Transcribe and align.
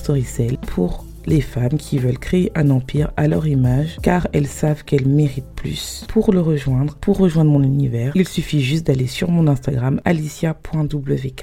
Storycell 0.00 0.56
pour 0.56 1.04
les 1.26 1.42
femmes 1.42 1.76
qui 1.76 1.98
veulent 1.98 2.18
créer 2.18 2.50
un 2.54 2.70
empire 2.70 3.12
à 3.18 3.28
leur 3.28 3.46
image 3.46 3.98
car 4.02 4.26
elles 4.32 4.46
savent 4.46 4.82
qu'elles 4.82 5.06
méritent 5.06 5.54
plus. 5.54 6.06
Pour 6.08 6.32
le 6.32 6.40
rejoindre, 6.40 6.96
pour 6.96 7.18
rejoindre 7.18 7.50
mon 7.50 7.62
univers, 7.62 8.12
il 8.14 8.26
suffit 8.26 8.62
juste 8.62 8.86
d'aller 8.86 9.06
sur 9.06 9.30
mon 9.30 9.46
Instagram 9.46 10.00
alicia.wk. 10.06 11.42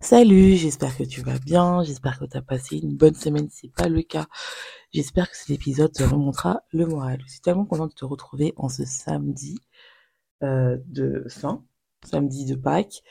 Salut, 0.00 0.56
j'espère 0.56 0.96
que 0.96 1.04
tu 1.04 1.22
vas 1.22 1.38
bien, 1.38 1.84
j'espère 1.84 2.18
que 2.18 2.24
tu 2.24 2.36
as 2.36 2.42
passé 2.42 2.78
une 2.78 2.96
bonne 2.96 3.14
semaine, 3.14 3.48
si 3.48 3.60
c'est 3.62 3.74
pas 3.74 3.88
le 3.88 4.02
cas. 4.02 4.26
J'espère 4.92 5.30
que 5.30 5.36
cet 5.36 5.50
épisode 5.50 5.92
te 5.92 6.02
remontera 6.02 6.62
le 6.72 6.86
moral. 6.86 7.20
Je 7.26 7.32
suis 7.32 7.40
tellement 7.40 7.64
contente 7.64 7.90
de 7.90 7.94
te 7.94 8.04
retrouver 8.04 8.54
en 8.56 8.68
ce 8.68 8.84
samedi 8.84 9.56
euh, 10.42 10.76
de 10.86 11.24
fin, 11.28 11.64
samedi 12.04 12.44
de 12.44 12.56
Pâques. 12.56 13.02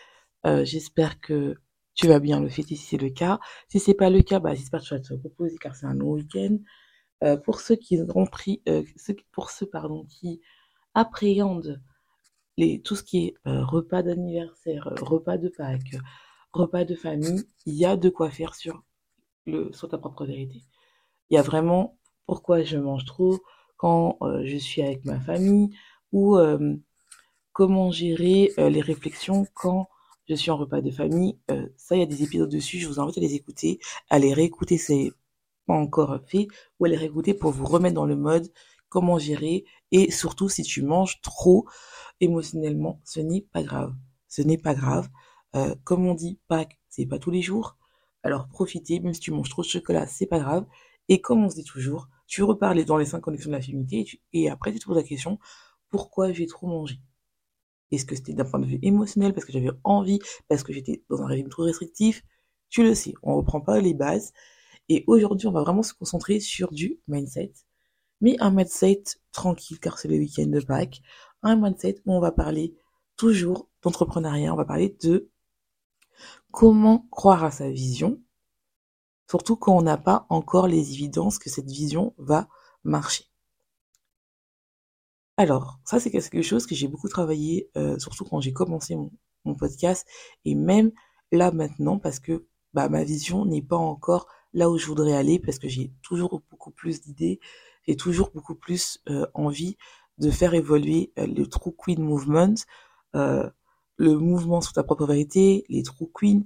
Euh, 0.46 0.66
j'espère 0.66 1.20
que 1.22 1.56
tu 1.98 2.08
vas 2.08 2.20
bien 2.20 2.40
le 2.40 2.48
fêter 2.48 2.76
si 2.76 2.86
c'est 2.86 3.02
le 3.02 3.10
cas. 3.10 3.40
Si 3.68 3.80
c'est 3.80 3.96
pas 3.96 4.10
le 4.10 4.22
cas, 4.22 4.40
bah, 4.40 4.54
j'espère 4.54 4.82
que 4.82 4.86
tu 4.86 4.94
vas 4.94 5.00
te 5.00 5.14
reposer 5.14 5.58
car 5.58 5.76
c'est 5.76 5.88
un 5.88 5.96
long 5.96 6.12
week-end. 6.12 6.58
Euh, 7.24 7.38
pour 7.38 7.60
ceux 7.60 7.76
qui 7.76 8.00
ont 8.14 8.28
pris, 8.28 8.62
euh, 8.70 8.84
pour 9.32 9.50
ceux 9.50 9.66
pardon, 9.66 10.06
qui 10.06 10.40
appréhendent 10.94 11.82
tout 12.84 12.96
ce 12.96 13.04
qui 13.04 13.26
est 13.26 13.34
euh, 13.48 13.64
repas 13.66 14.04
d'anniversaire, 14.04 14.88
repas 15.02 15.38
de 15.38 15.50
Pâques, 15.50 15.96
repas 16.54 16.86
de 16.86 16.96
famille, 16.96 17.44
il 17.66 17.74
y 17.74 17.86
a 17.86 17.98
de 17.98 18.10
quoi 18.10 18.30
faire 18.30 18.54
sur, 18.54 18.84
le, 19.48 19.72
sur 19.74 19.90
ta 19.90 19.98
propre 19.98 20.26
vérité. 20.26 20.64
Il 21.30 21.36
y 21.36 21.38
a 21.38 21.42
vraiment 21.42 21.98
pourquoi 22.28 22.62
je 22.62 22.78
mange 22.78 23.06
trop 23.06 23.40
quand 23.78 24.18
je 24.44 24.58
suis 24.58 24.82
avec 24.82 25.06
ma 25.06 25.20
famille 25.20 25.70
ou 26.12 26.38
comment 27.54 27.92
gérer 27.92 28.52
les 28.58 28.82
réflexions 28.82 29.46
quand 29.54 29.88
je 30.28 30.36
suis 30.36 30.52
en 30.52 30.58
repas 30.58 30.82
de 30.82 30.92
famille. 30.92 31.38
Euh, 31.52 31.68
ça, 31.78 31.96
il 31.96 32.00
y 32.00 32.04
a 32.04 32.06
des 32.06 32.24
épisodes 32.24 32.50
dessus. 32.50 32.80
Je 32.80 32.88
vous 32.88 33.00
invite 33.00 33.18
à 33.18 33.22
les 33.22 33.36
écouter, 33.36 33.80
à 34.10 34.20
les 34.20 34.34
réécouter, 34.34 34.78
c'est 34.78 35.12
pas 35.66 35.76
encore 35.76 36.20
fait, 36.28 36.48
ou 36.80 36.86
à 36.86 36.90
les 36.90 36.98
réécouter 36.98 37.34
pour 37.34 37.52
vous 37.52 37.66
remettre 37.66 37.96
dans 37.96 38.06
le 38.06 38.16
mode 38.16 38.52
comment 38.90 39.20
gérer. 39.20 39.66
Et 39.92 40.12
surtout, 40.12 40.50
si 40.50 40.64
tu 40.64 40.82
manges 40.84 41.22
trop 41.22 41.68
émotionnellement, 42.20 43.02
ce 43.04 43.20
n'est 43.20 43.42
pas 43.42 43.64
grave. 43.64 43.94
Ce 44.28 44.42
n'est 44.42 44.58
pas 44.58 44.76
grave. 44.76 45.10
Euh, 45.56 45.76
comme 45.84 46.06
on 46.06 46.14
dit, 46.14 46.40
Pâques, 46.48 46.80
c'est 46.90 47.06
pas 47.06 47.20
tous 47.20 47.32
les 47.32 47.42
jours. 47.42 47.78
Alors 48.24 48.48
profitez, 48.48 49.00
même 49.00 49.14
si 49.14 49.22
tu 49.22 49.32
manges 49.32 49.50
trop 49.50 49.62
de 49.62 49.68
chocolat, 49.68 50.08
c'est 50.08 50.26
pas 50.26 50.40
grave. 50.40 50.66
Et 51.10 51.22
comme 51.22 51.46
on 51.46 51.50
se 51.50 51.56
dit 51.56 51.64
toujours, 51.64 52.10
tu 52.28 52.44
reparles 52.44 52.84
dans 52.84 52.98
les 52.98 53.06
cinq 53.06 53.22
connexions 53.22 53.50
de 53.50 53.56
la 53.56 53.62
féminité 53.62 54.06
et 54.34 54.50
après 54.50 54.74
tu 54.74 54.80
te 54.80 54.86
poses 54.86 54.98
la 54.98 55.04
question, 55.04 55.40
pourquoi 55.90 56.34
j'ai 56.34 56.48
trop 56.48 56.68
mangé? 56.68 57.00
Est-ce 57.92 58.06
que 58.06 58.16
c'était 58.16 58.34
d'un 58.34 58.46
point 58.46 58.60
de 58.60 58.66
vue 58.66 58.80
émotionnel, 58.82 59.34
parce 59.34 59.46
que 59.46 59.54
j'avais 59.54 59.72
envie, 59.84 60.20
parce 60.48 60.64
que 60.64 60.74
j'étais 60.74 61.04
dans 61.10 61.22
un 61.22 61.28
régime 61.28 61.50
trop 61.50 61.64
restrictif? 61.64 62.24
Tu 62.70 62.84
le 62.84 62.94
sais, 62.96 63.14
on 63.24 63.36
reprend 63.38 63.62
pas 63.62 63.80
les 63.80 63.94
bases. 63.94 64.34
Et 64.90 65.04
aujourd'hui, 65.08 65.48
on 65.48 65.52
va 65.52 65.62
vraiment 65.62 65.84
se 65.84 65.94
concentrer 65.94 66.40
sur 66.40 66.72
du 66.72 67.00
mindset. 67.08 67.54
Mais 68.22 68.36
un 68.40 68.52
mindset 68.52 69.04
tranquille, 69.32 69.80
car 69.80 70.00
c'est 70.00 70.08
le 70.08 70.18
week-end 70.18 70.48
de 70.48 70.60
Pâques. 70.60 71.02
Un 71.44 71.56
mindset 71.56 72.02
où 72.06 72.14
on 72.14 72.20
va 72.20 72.32
parler 72.32 72.76
toujours 73.16 73.70
d'entrepreneuriat, 73.82 74.54
on 74.54 74.58
va 74.58 74.66
parler 74.66 74.96
de 75.02 75.30
comment 76.52 77.08
croire 77.12 77.44
à 77.44 77.52
sa 77.52 77.70
vision, 77.70 78.22
surtout 79.30 79.56
quand 79.56 79.78
on 79.78 79.82
n'a 79.82 79.98
pas 79.98 80.26
encore 80.30 80.68
les 80.68 80.94
évidences 80.94 81.38
que 81.38 81.50
cette 81.50 81.70
vision 81.70 82.14
va 82.18 82.48
marcher. 82.84 83.26
Alors, 85.38 85.80
ça 85.86 86.00
c'est 86.00 86.10
quelque 86.10 86.42
chose 86.42 86.66
que 86.66 86.74
j'ai 86.74 86.88
beaucoup 86.88 87.10
travaillé, 87.10 87.70
euh, 87.78 88.00
surtout 88.00 88.26
quand 88.26 88.42
j'ai 88.42 88.54
commencé 88.54 88.96
mon, 88.96 89.12
podcast, 89.56 90.06
et 90.44 90.56
même 90.56 90.92
là 91.32 91.52
maintenant, 91.52 92.00
parce 92.00 92.20
que 92.20 92.46
bah, 92.74 92.90
ma 92.90 93.06
vision 93.06 93.46
n'est 93.46 93.62
pas 93.62 93.78
encore 93.78 94.28
là 94.54 94.70
où 94.70 94.78
je 94.78 94.88
voudrais 94.88 95.14
aller, 95.14 95.40
parce 95.40 95.58
que 95.60 95.70
j'ai 95.70 95.94
toujours 96.02 96.42
beaucoup 96.52 96.72
plus 96.72 97.00
d'idées, 97.02 97.40
j'ai 97.88 97.96
toujours 97.96 98.32
beaucoup 98.32 98.56
plus 98.56 99.00
euh, 99.10 99.26
envie 99.34 99.78
de 100.18 100.32
faire 100.32 100.54
évoluer 100.54 101.14
euh, 101.18 101.28
le 101.28 101.48
True 101.48 101.74
Queen 101.78 102.02
Movement, 102.04 102.56
le 103.14 104.20
mouvement 104.20 104.62
sur 104.62 104.74
ta 104.74 104.84
propre 104.84 105.06
vérité, 105.06 105.64
les 105.70 105.84
True 105.84 106.10
Queen, 106.14 106.46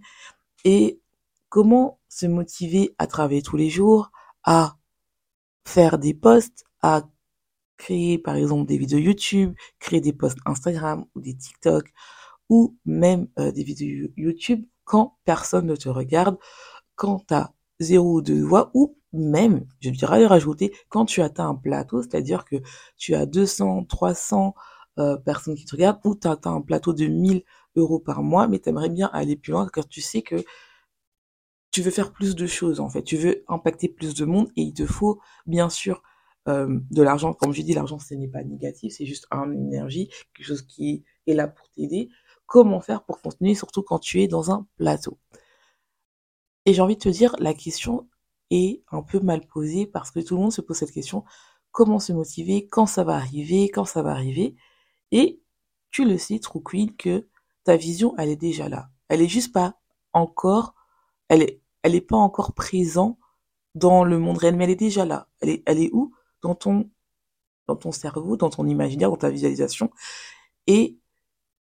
et 0.63 1.01
comment 1.49 1.99
se 2.07 2.27
motiver 2.27 2.93
à 2.99 3.07
travailler 3.07 3.41
tous 3.41 3.57
les 3.57 3.69
jours, 3.69 4.11
à 4.43 4.77
faire 5.65 5.97
des 5.97 6.13
posts, 6.13 6.65
à 6.81 7.03
créer 7.81 8.19
par 8.19 8.35
exemple 8.35 8.67
des 8.67 8.77
vidéos 8.77 8.99
YouTube, 8.99 9.55
créer 9.79 10.01
des 10.01 10.13
posts 10.13 10.37
Instagram 10.45 11.05
ou 11.15 11.21
des 11.21 11.35
TikTok 11.35 11.91
ou 12.47 12.77
même 12.85 13.27
euh, 13.39 13.51
des 13.51 13.63
vidéos 13.63 14.09
YouTube 14.17 14.63
quand 14.83 15.17
personne 15.25 15.65
ne 15.65 15.75
te 15.75 15.89
regarde, 15.89 16.37
quand 16.95 17.25
tu 17.27 17.33
as 17.33 17.53
zéro 17.79 18.17
ou 18.17 18.21
deux 18.21 18.43
voix 18.43 18.69
ou 18.75 18.97
même, 19.13 19.65
je 19.79 19.89
dirais 19.89 20.25
rajouter, 20.27 20.73
quand 20.89 21.05
tu 21.05 21.21
atteins 21.21 21.49
un 21.49 21.55
plateau, 21.55 22.03
c'est-à-dire 22.03 22.45
que 22.45 22.57
tu 22.97 23.15
as 23.15 23.25
200, 23.25 23.85
300 23.85 24.53
euh, 24.99 25.17
personnes 25.17 25.55
qui 25.55 25.65
te 25.65 25.75
regardent 25.75 25.99
ou 26.03 26.15
tu 26.15 26.27
atteins 26.27 26.53
un 26.53 26.61
plateau 26.61 26.93
de 26.93 27.07
1000 27.07 27.43
euros 27.75 27.99
par 27.99 28.21
mois, 28.21 28.47
mais 28.47 28.59
tu 28.59 28.69
aimerais 28.69 28.89
bien 28.89 29.09
aller 29.11 29.35
plus 29.35 29.53
loin 29.53 29.67
car 29.67 29.87
tu 29.87 30.01
sais 30.01 30.21
que 30.21 30.35
tu 31.71 31.81
veux 31.81 31.91
faire 31.91 32.11
plus 32.11 32.35
de 32.35 32.45
choses 32.45 32.79
en 32.79 32.89
fait, 32.89 33.01
tu 33.01 33.17
veux 33.17 33.43
impacter 33.47 33.89
plus 33.89 34.13
de 34.13 34.25
monde 34.25 34.49
et 34.55 34.61
il 34.61 34.73
te 34.73 34.85
faut 34.85 35.19
bien 35.47 35.69
sûr 35.69 36.03
euh, 36.47 36.79
de 36.89 37.03
l'argent. 37.03 37.33
Comme 37.33 37.53
j'ai 37.53 37.63
dit, 37.63 37.73
l'argent, 37.73 37.99
ce 37.99 38.13
n'est 38.13 38.27
pas 38.27 38.43
négatif, 38.43 38.93
c'est 38.97 39.05
juste 39.05 39.27
une 39.31 39.67
énergie, 39.67 40.09
quelque 40.33 40.47
chose 40.47 40.61
qui 40.63 41.03
est 41.27 41.33
là 41.33 41.47
pour 41.47 41.69
t'aider. 41.69 42.09
Comment 42.45 42.81
faire 42.81 43.03
pour 43.03 43.21
continuer, 43.21 43.55
surtout 43.55 43.83
quand 43.83 43.99
tu 43.99 44.21
es 44.21 44.27
dans 44.27 44.51
un 44.51 44.67
plateau? 44.77 45.17
Et 46.65 46.73
j'ai 46.73 46.81
envie 46.81 46.95
de 46.95 47.01
te 47.01 47.09
dire, 47.09 47.35
la 47.39 47.53
question 47.53 48.09
est 48.49 48.83
un 48.91 49.01
peu 49.01 49.19
mal 49.19 49.45
posée 49.47 49.85
parce 49.85 50.11
que 50.11 50.19
tout 50.19 50.35
le 50.35 50.41
monde 50.41 50.51
se 50.51 50.61
pose 50.61 50.77
cette 50.77 50.91
question. 50.91 51.23
Comment 51.71 51.99
se 51.99 52.11
motiver? 52.11 52.67
Quand 52.67 52.85
ça 52.85 53.03
va 53.03 53.15
arriver? 53.15 53.69
Quand 53.69 53.85
ça 53.85 54.01
va 54.01 54.11
arriver? 54.11 54.55
Et 55.11 55.41
tu 55.89 56.05
le 56.05 56.17
sais, 56.17 56.39
True 56.39 56.61
Queen, 56.61 56.95
que 56.95 57.27
ta 57.63 57.77
vision, 57.77 58.13
elle 58.17 58.29
est 58.29 58.35
déjà 58.35 58.69
là. 58.69 58.89
Elle 59.07 59.21
est 59.21 59.27
juste 59.27 59.53
pas 59.53 59.75
encore, 60.13 60.73
elle 61.29 61.41
est, 61.43 61.61
elle 61.83 61.95
est 61.95 62.01
pas 62.01 62.17
encore 62.17 62.53
présente 62.53 63.17
dans 63.75 64.03
le 64.03 64.19
monde 64.19 64.37
réel, 64.37 64.55
mais 64.55 64.65
elle 64.65 64.71
est 64.71 64.75
déjà 64.75 65.05
là. 65.05 65.27
Elle 65.39 65.49
est, 65.49 65.63
elle 65.65 65.79
est 65.79 65.89
où? 65.93 66.13
Dans 66.41 66.55
ton, 66.55 66.89
cerveau, 67.91 68.37
dans 68.37 68.49
ton 68.49 68.67
imaginaire, 68.67 69.09
dans 69.09 69.17
ta 69.17 69.29
visualisation. 69.29 69.91
Et 70.67 70.97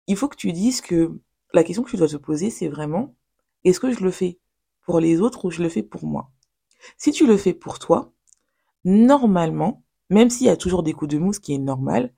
il 0.06 0.16
faut 0.16 0.28
que 0.28 0.36
tu 0.36 0.52
dises 0.52 0.80
que 0.80 1.20
la 1.52 1.64
question 1.64 1.82
que 1.82 1.90
tu 1.90 1.96
dois 1.96 2.08
te 2.08 2.16
poser, 2.16 2.50
c'est 2.50 2.68
vraiment, 2.68 3.14
est-ce 3.64 3.80
que 3.80 3.92
je 3.92 4.02
le 4.02 4.10
fais 4.10 4.38
pour 4.82 5.00
les 5.00 5.20
autres 5.20 5.44
ou 5.44 5.50
je 5.50 5.62
le 5.62 5.68
fais 5.68 5.82
pour 5.82 6.04
moi? 6.04 6.30
Si 6.96 7.12
tu 7.12 7.26
le 7.26 7.36
fais 7.36 7.54
pour 7.54 7.78
toi, 7.78 8.12
normalement, 8.84 9.82
même 10.10 10.30
s'il 10.30 10.46
y 10.46 10.50
a 10.50 10.56
toujours 10.56 10.82
des 10.82 10.92
coups 10.92 11.10
de 11.10 11.18
mousse, 11.18 11.38
qui 11.38 11.54
est 11.54 11.58
normal, 11.58 12.14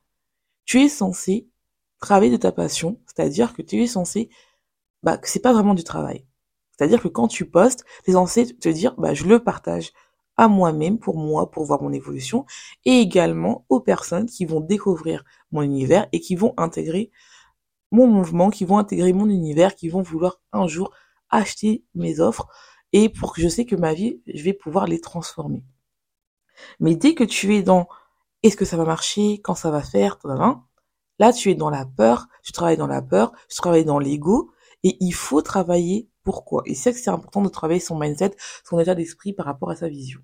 tu 0.65 0.81
es 0.81 0.89
censé 0.89 1.49
travailler 1.99 2.33
de 2.33 2.37
ta 2.37 2.53
passion, 2.53 3.01
c'est-à-dire 3.07 3.55
que 3.55 3.63
tu 3.63 3.83
es 3.83 3.87
censé, 3.87 4.31
bah, 5.03 5.19
que 5.19 5.29
c'est 5.29 5.41
pas 5.41 5.53
vraiment 5.53 5.75
du 5.75 5.85
travail. 5.85 6.27
C'est-à-dire 6.77 7.03
que 7.03 7.09
quand 7.09 7.29
tu 7.29 7.49
postes, 7.49 7.85
tu 8.05 8.11
es 8.11 8.15
censé 8.15 8.57
te 8.57 8.69
dire, 8.69 8.95
bah, 8.97 9.15
je 9.15 9.25
le 9.25 9.43
partage 9.43 9.93
à 10.41 10.49
moi-même, 10.49 10.99
pour 10.99 11.19
moi, 11.19 11.51
pour 11.51 11.65
voir 11.65 11.83
mon 11.83 11.93
évolution, 11.93 12.47
et 12.87 12.99
également 13.01 13.67
aux 13.69 13.81
personnes 13.81 14.25
qui 14.25 14.47
vont 14.47 14.61
découvrir 14.61 15.23
mon 15.53 15.61
univers 15.61 16.09
et 16.13 16.21
qui 16.21 16.35
vont 16.35 16.55
intégrer 16.57 17.11
mon 17.91 18.07
mouvement, 18.07 18.49
qui 18.49 18.65
vont 18.65 18.79
intégrer 18.79 19.13
mon 19.13 19.29
univers, 19.29 19.75
qui 19.75 19.91
vont 19.91 20.01
vouloir 20.01 20.41
un 20.53 20.67
jour 20.67 20.93
acheter 21.29 21.85
mes 21.95 22.21
offres, 22.21 22.49
et 22.95 23.11
pour 23.11 23.35
que 23.35 23.43
je 23.43 23.49
sais 23.49 23.67
que 23.67 23.77
ma 23.77 23.93
vie, 23.93 24.23
je 24.27 24.43
vais 24.43 24.55
pouvoir 24.55 24.87
les 24.87 25.01
transformer. 25.01 25.63
Mais 26.79 26.97
dès 26.97 27.15
que 27.15 27.25
tu 27.25 27.55
es 27.55 27.63
dans 27.63 27.87
est-ce 28.43 28.57
que 28.57 28.65
ça 28.65 28.79
va 28.79 28.87
marcher, 28.87 29.43
quand 29.43 29.55
ça 29.55 29.71
va 29.71 29.83
faire, 29.83 30.19
là 31.19 31.33
tu 31.35 31.51
es 31.51 31.55
dans 31.55 31.69
la 31.69 31.85
peur, 31.85 32.29
tu 32.43 32.53
travailles 32.53 32.79
dans 32.79 32.87
la 32.87 33.03
peur, 33.03 33.33
tu 33.51 33.57
travailles 33.57 33.85
dans 33.85 33.99
l'ego, 33.99 34.51
et 34.85 34.97
il 35.01 35.13
faut 35.13 35.43
travailler 35.43 36.09
pourquoi? 36.23 36.63
Et 36.67 36.75
c'est 36.75 36.93
que 36.93 36.99
c'est 36.99 37.11
important 37.11 37.43
de 37.43 37.49
travailler 37.49 37.81
son 37.81 37.99
mindset, 37.99 38.37
son 38.65 38.79
état 38.79 38.95
d'esprit 38.95 39.33
par 39.33 39.47
rapport 39.47 39.71
à 39.71 39.77
sa 39.77 39.89
vision. 39.89 40.21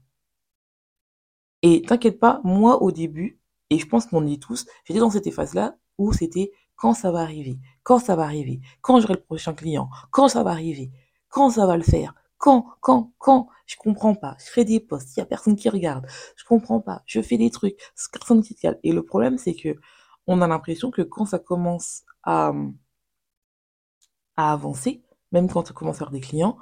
Et 1.63 1.83
t'inquiète 1.83 2.21
pas, 2.21 2.41
moi 2.45 2.83
au 2.83 2.93
début, 2.93 3.41
et 3.71 3.79
je 3.79 3.87
pense 3.87 4.07
qu'on 4.07 4.27
est 4.27 4.41
tous, 4.41 4.67
j'étais 4.85 5.01
dans 5.01 5.11
cette 5.11 5.31
phase-là 5.33 5.77
où 5.99 6.13
c'était 6.13 6.53
quand 6.77 6.95
ça 6.95 7.11
va 7.11 7.21
arriver, 7.21 7.59
quand 7.83 7.99
ça 7.99 8.17
va 8.17 8.25
arriver, 8.25 8.61
quand 8.83 9.01
j'aurai 9.01 9.15
le 9.15 9.23
prochain 9.23 9.55
client, 9.55 9.89
quand 10.11 10.29
ça 10.29 10.43
va 10.43 10.51
arriver, 10.51 10.91
quand 11.29 11.51
ça 11.51 11.67
va 11.67 11.77
le 11.77 11.83
faire, 11.83 12.15
quand, 12.39 12.67
quand, 12.81 13.13
quand, 13.19 13.49
je 13.67 13.77
comprends 13.77 14.15
pas, 14.15 14.37
je 14.39 14.51
fais 14.51 14.65
des 14.65 14.79
posts, 14.81 15.17
il 15.17 15.21
y 15.21 15.23
a 15.23 15.27
personne 15.27 15.57
qui 15.57 15.69
regarde, 15.69 16.07
je 16.37 16.45
comprends 16.45 16.81
pas, 16.81 17.03
je 17.07 17.21
fais 17.23 17.39
des 17.39 17.51
trucs, 17.51 17.77
personne 18.13 18.43
qui 18.43 18.55
regarde. 18.55 18.79
Et 18.83 18.93
le 18.93 19.03
problème, 19.03 19.39
c'est 19.39 19.55
que 19.55 19.77
on 20.27 20.43
a 20.43 20.47
l'impression 20.49 20.91
que 20.91 21.03
quand 21.03 21.27
ça 21.27 21.39
commence 21.39 22.03
à, 22.25 22.53
avancer, 24.37 25.05
même 25.33 25.49
quand 25.49 25.71
on 25.71 25.75
commence 25.75 25.97
à 25.97 25.99
faire 26.01 26.11
des 26.11 26.21
clients, 26.21 26.59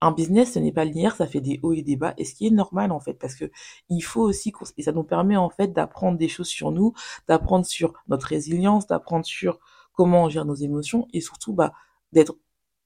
un 0.00 0.12
business, 0.12 0.54
ce 0.54 0.58
n'est 0.58 0.72
pas 0.72 0.84
linéaire, 0.84 1.16
ça 1.16 1.26
fait 1.26 1.40
des 1.40 1.60
hauts 1.62 1.72
et 1.72 1.82
des 1.82 1.96
bas, 1.96 2.14
et 2.16 2.24
ce 2.24 2.34
qui 2.34 2.46
est 2.46 2.50
normal 2.50 2.92
en 2.92 3.00
fait, 3.00 3.14
parce 3.14 3.34
que 3.34 3.50
il 3.88 4.00
faut 4.00 4.22
aussi, 4.22 4.52
et 4.76 4.82
ça 4.82 4.92
nous 4.92 5.04
permet 5.04 5.36
en 5.36 5.50
fait 5.50 5.72
d'apprendre 5.72 6.16
des 6.18 6.28
choses 6.28 6.48
sur 6.48 6.72
nous, 6.72 6.94
d'apprendre 7.28 7.66
sur 7.66 7.92
notre 8.08 8.26
résilience, 8.26 8.86
d'apprendre 8.86 9.26
sur 9.26 9.58
comment 9.92 10.24
on 10.24 10.28
gère 10.28 10.44
nos 10.44 10.54
émotions, 10.54 11.06
et 11.12 11.20
surtout 11.20 11.52
bah, 11.52 11.72
d'être, 12.12 12.36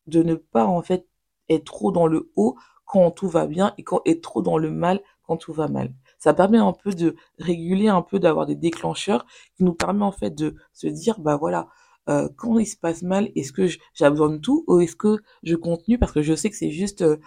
de 0.07 0.23
ne 0.23 0.35
pas 0.35 0.67
en 0.67 0.83
fait 0.83 1.07
être 1.49 1.65
trop 1.65 1.93
dans 1.93 2.07
le 2.07 2.33
haut 2.37 2.57
quand 2.85 3.11
tout 3.11 3.29
va 3.29 3.47
bien 3.47 3.75
et 3.79 3.83
quand 3.83 4.01
être 4.07 4.21
trop 4.21 4.43
dans 4.43 4.59
le 4.59 4.71
mal 4.71 5.01
quand 5.23 5.37
tout 5.37 5.53
va 5.53 5.69
mal. 5.69 5.95
Ça 6.19 6.35
permet 6.35 6.59
un 6.59 6.73
peu 6.73 6.93
de 6.93 7.17
réguler, 7.39 7.89
un 7.89 8.03
peu 8.03 8.19
d'avoir 8.19 8.47
des 8.47 8.55
déclencheurs 8.55 9.27
qui 9.57 9.65
nous 9.65 9.75
permet 9.75 10.05
en 10.05 10.13
fait 10.13 10.31
de 10.31 10.57
se 10.73 10.87
dire 10.87 11.19
bah 11.21 11.37
voilà, 11.37 11.69
euh, 12.09 12.29
quand 12.37 12.59
il 12.59 12.67
se 12.67 12.77
passe 12.77 13.03
mal, 13.03 13.31
est-ce 13.35 13.53
que 13.53 13.63
de 13.63 14.37
tout 14.39 14.65
ou 14.67 14.81
est-ce 14.81 14.97
que 14.97 15.19
je 15.43 15.57
continue 15.57 15.99
parce 15.99 16.13
que 16.13 16.23
je 16.23 16.35
sais 16.35 16.51
que 16.51 16.57
c'est 16.57 16.71
juste 16.71 17.03
euh, 17.03 17.19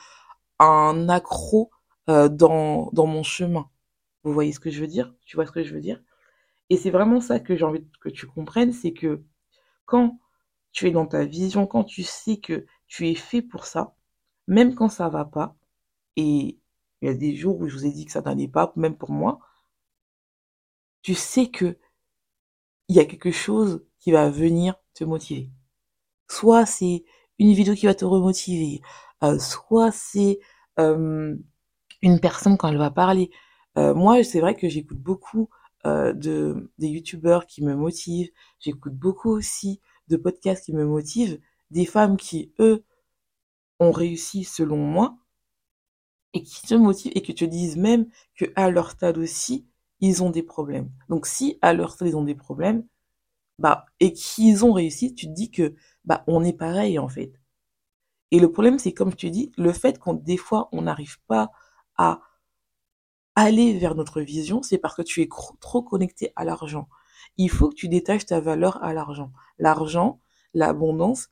un 0.59 1.09
accro 1.09 1.71
euh, 2.09 2.29
dans, 2.29 2.89
dans 2.94 3.07
mon 3.07 3.24
chemin. 3.24 3.69
Vous 4.24 4.33
voyez 4.33 4.51
ce 4.53 4.59
que 4.59 4.71
je 4.71 4.81
veux 4.81 4.88
dire? 4.88 5.13
Tu 5.25 5.35
vois 5.38 5.45
ce 5.45 5.51
que 5.51 5.63
je 5.63 5.74
veux 5.74 5.81
dire? 5.81 6.01
Et 6.69 6.77
c'est 6.77 6.91
vraiment 6.91 7.21
ça 7.21 7.39
que 7.39 7.56
j'ai 7.56 7.65
envie 7.65 7.85
que 8.01 8.09
tu 8.09 8.27
comprennes, 8.27 8.74
c'est 8.74 8.94
que 8.94 9.24
quand 9.85 10.19
tu 10.74 10.88
es 10.88 10.91
dans 10.91 11.07
ta 11.07 11.25
vision, 11.25 11.68
quand 11.68 11.83
tu 11.85 12.03
sais 12.03 12.38
que 12.38 12.65
tu 12.88 13.09
es 13.09 13.15
fait 13.15 13.41
pour 13.41 13.65
ça, 13.65 13.95
même 14.47 14.75
quand 14.75 14.89
ça 14.89 15.09
va 15.09 15.25
pas, 15.25 15.56
et 16.18 16.59
il 17.01 17.07
y 17.07 17.12
a 17.12 17.15
des 17.15 17.35
jours 17.35 17.59
où 17.59 17.68
je 17.68 17.75
vous 17.75 17.85
ai 17.85 17.91
dit 17.91 18.06
que 18.06 18.12
ça 18.13 18.21
n'allait 18.21 18.47
pas, 18.50 18.74
même 18.77 18.97
pour 18.97 19.12
moi, 19.12 19.39
tu 21.01 21.15
sais 21.15 21.47
que 21.50 21.77
il 22.89 22.95
y 22.97 23.00
a 23.00 23.06
quelque 23.06 23.31
chose 23.31 23.85
qui 24.00 24.12
va 24.12 24.30
venir 24.30 24.76
te 24.94 25.04
motiver. 25.04 25.50
Soit 26.30 26.66
c'est 26.66 27.06
une 27.40 27.54
vidéo 27.54 27.76
qui 27.76 27.86
va 27.86 27.96
te 27.96 28.06
remotiver, 28.06 28.82
euh, 29.24 29.40
soit 29.40 29.92
c'est 29.92 30.40
euh, 30.80 31.36
une 32.02 32.20
personne 32.20 32.58
quand 32.58 32.70
elle 32.70 32.78
va 32.78 32.92
parler. 32.92 33.32
Euh, 33.78 33.94
moi, 33.94 34.24
c'est 34.24 34.40
vrai 34.42 34.56
que 34.56 34.70
j'écoute 34.70 35.00
beaucoup 35.00 35.50
de 35.86 36.70
des 36.80 36.90
youtubeurs 36.90 37.46
qui 37.46 37.64
me 37.64 37.74
motivent. 37.74 38.30
J'écoute 38.60 38.94
beaucoup 38.94 39.30
aussi 39.30 39.80
de 40.10 40.18
podcasts 40.18 40.66
qui 40.66 40.74
me 40.74 40.86
motivent, 40.86 41.40
des 41.72 41.86
femmes 41.86 42.18
qui 42.18 42.52
eux 42.60 42.84
ont 43.80 43.92
réussi 43.92 44.44
selon 44.44 44.76
moi 44.76 45.18
et 46.34 46.44
qui 46.44 46.62
te 46.68 46.74
motivent 46.76 47.12
et 47.16 47.22
qui 47.22 47.34
te 47.36 47.46
disent 47.46 47.78
même 47.78 48.08
que 48.36 48.46
à 48.56 48.70
leur 48.70 48.92
stade 48.92 49.18
aussi 49.18 49.68
ils 50.00 50.24
ont 50.24 50.30
des 50.30 50.44
problèmes. 50.44 50.92
Donc 51.10 51.26
si 51.26 51.58
à 51.62 51.74
leur 51.74 51.92
stade 51.92 52.10
ils 52.10 52.18
ont 52.18 52.24
des 52.24 52.36
problèmes, 52.36 52.86
bah, 53.59 53.86
et 54.00 54.13
qu'ils 54.13 54.65
ont 54.65 54.74
réussi, 54.74 55.13
tu 55.15 55.27
te 55.27 55.33
dis 55.33 55.51
que, 55.51 55.75
bah, 56.06 56.24
on 56.27 56.44
est 56.44 56.54
pareil, 56.54 57.00
en 57.00 57.09
fait. 57.09 57.33
Et 58.31 58.39
le 58.39 58.51
problème, 58.51 58.80
c'est 58.80 58.94
comme 58.94 59.15
tu 59.15 59.31
dis, 59.31 59.51
le 59.57 59.71
fait 59.74 60.00
qu'on, 60.00 60.13
des 60.13 60.38
fois, 60.38 60.69
on 60.71 60.83
n'arrive 60.83 61.19
pas 61.27 61.51
à 61.98 62.21
aller 63.36 63.77
vers 63.77 63.95
notre 63.95 64.21
vision, 64.21 64.63
c'est 64.63 64.77
parce 64.77 64.95
que 64.95 65.01
tu 65.01 65.21
es 65.21 65.30
trop 65.62 65.81
connecté 65.83 66.33
à 66.36 66.44
l'argent. 66.44 66.89
Il 67.38 67.50
faut 67.50 67.69
que 67.69 67.75
tu 67.75 67.88
détaches 67.88 68.25
ta 68.25 68.39
valeur 68.39 68.83
à 68.83 68.94
l'argent. 68.94 69.31
L'argent, 69.60 70.19
l'abondance, 70.53 71.30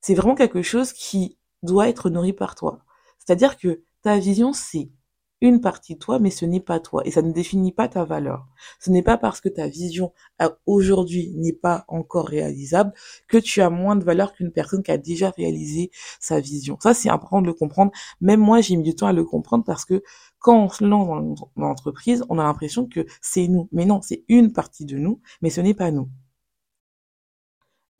c'est 0.00 0.14
vraiment 0.14 0.34
quelque 0.34 0.62
chose 0.62 0.92
qui 0.92 1.38
doit 1.62 1.88
être 1.88 2.10
nourri 2.10 2.32
par 2.32 2.54
toi. 2.54 2.84
C'est-à-dire 3.18 3.58
que 3.58 3.82
ta 4.02 4.18
vision, 4.18 4.52
c'est 4.52 4.90
une 5.40 5.60
partie 5.60 5.94
de 5.94 5.98
toi, 5.98 6.18
mais 6.18 6.30
ce 6.30 6.44
n'est 6.44 6.60
pas 6.60 6.80
toi 6.80 7.02
et 7.04 7.10
ça 7.10 7.22
ne 7.22 7.32
définit 7.32 7.72
pas 7.72 7.88
ta 7.88 8.04
valeur. 8.04 8.46
Ce 8.80 8.90
n'est 8.90 9.02
pas 9.02 9.16
parce 9.16 9.40
que 9.40 9.48
ta 9.48 9.68
vision 9.68 10.12
aujourd'hui 10.66 11.32
n'est 11.36 11.52
pas 11.52 11.84
encore 11.88 12.26
réalisable 12.26 12.92
que 13.28 13.38
tu 13.38 13.60
as 13.60 13.70
moins 13.70 13.96
de 13.96 14.04
valeur 14.04 14.32
qu'une 14.32 14.50
personne 14.50 14.82
qui 14.82 14.90
a 14.90 14.98
déjà 14.98 15.30
réalisé 15.30 15.90
sa 16.20 16.40
vision. 16.40 16.76
Ça, 16.80 16.94
c'est 16.94 17.08
important 17.08 17.40
de 17.42 17.46
le 17.46 17.54
comprendre. 17.54 17.92
Même 18.20 18.40
moi, 18.40 18.60
j'ai 18.60 18.76
mis 18.76 18.82
du 18.82 18.94
temps 18.94 19.06
à 19.06 19.12
le 19.12 19.24
comprendre 19.24 19.64
parce 19.64 19.84
que 19.84 20.02
quand 20.38 20.64
on 20.64 20.68
se 20.68 20.84
lance 20.84 21.08
dans 21.56 21.68
l'entreprise, 21.68 22.24
on 22.28 22.38
a 22.38 22.42
l'impression 22.42 22.86
que 22.86 23.06
c'est 23.20 23.48
nous. 23.48 23.68
Mais 23.72 23.84
non, 23.84 24.00
c'est 24.02 24.24
une 24.28 24.52
partie 24.52 24.84
de 24.84 24.98
nous, 24.98 25.20
mais 25.42 25.50
ce 25.50 25.60
n'est 25.60 25.74
pas 25.74 25.90
nous. 25.90 26.08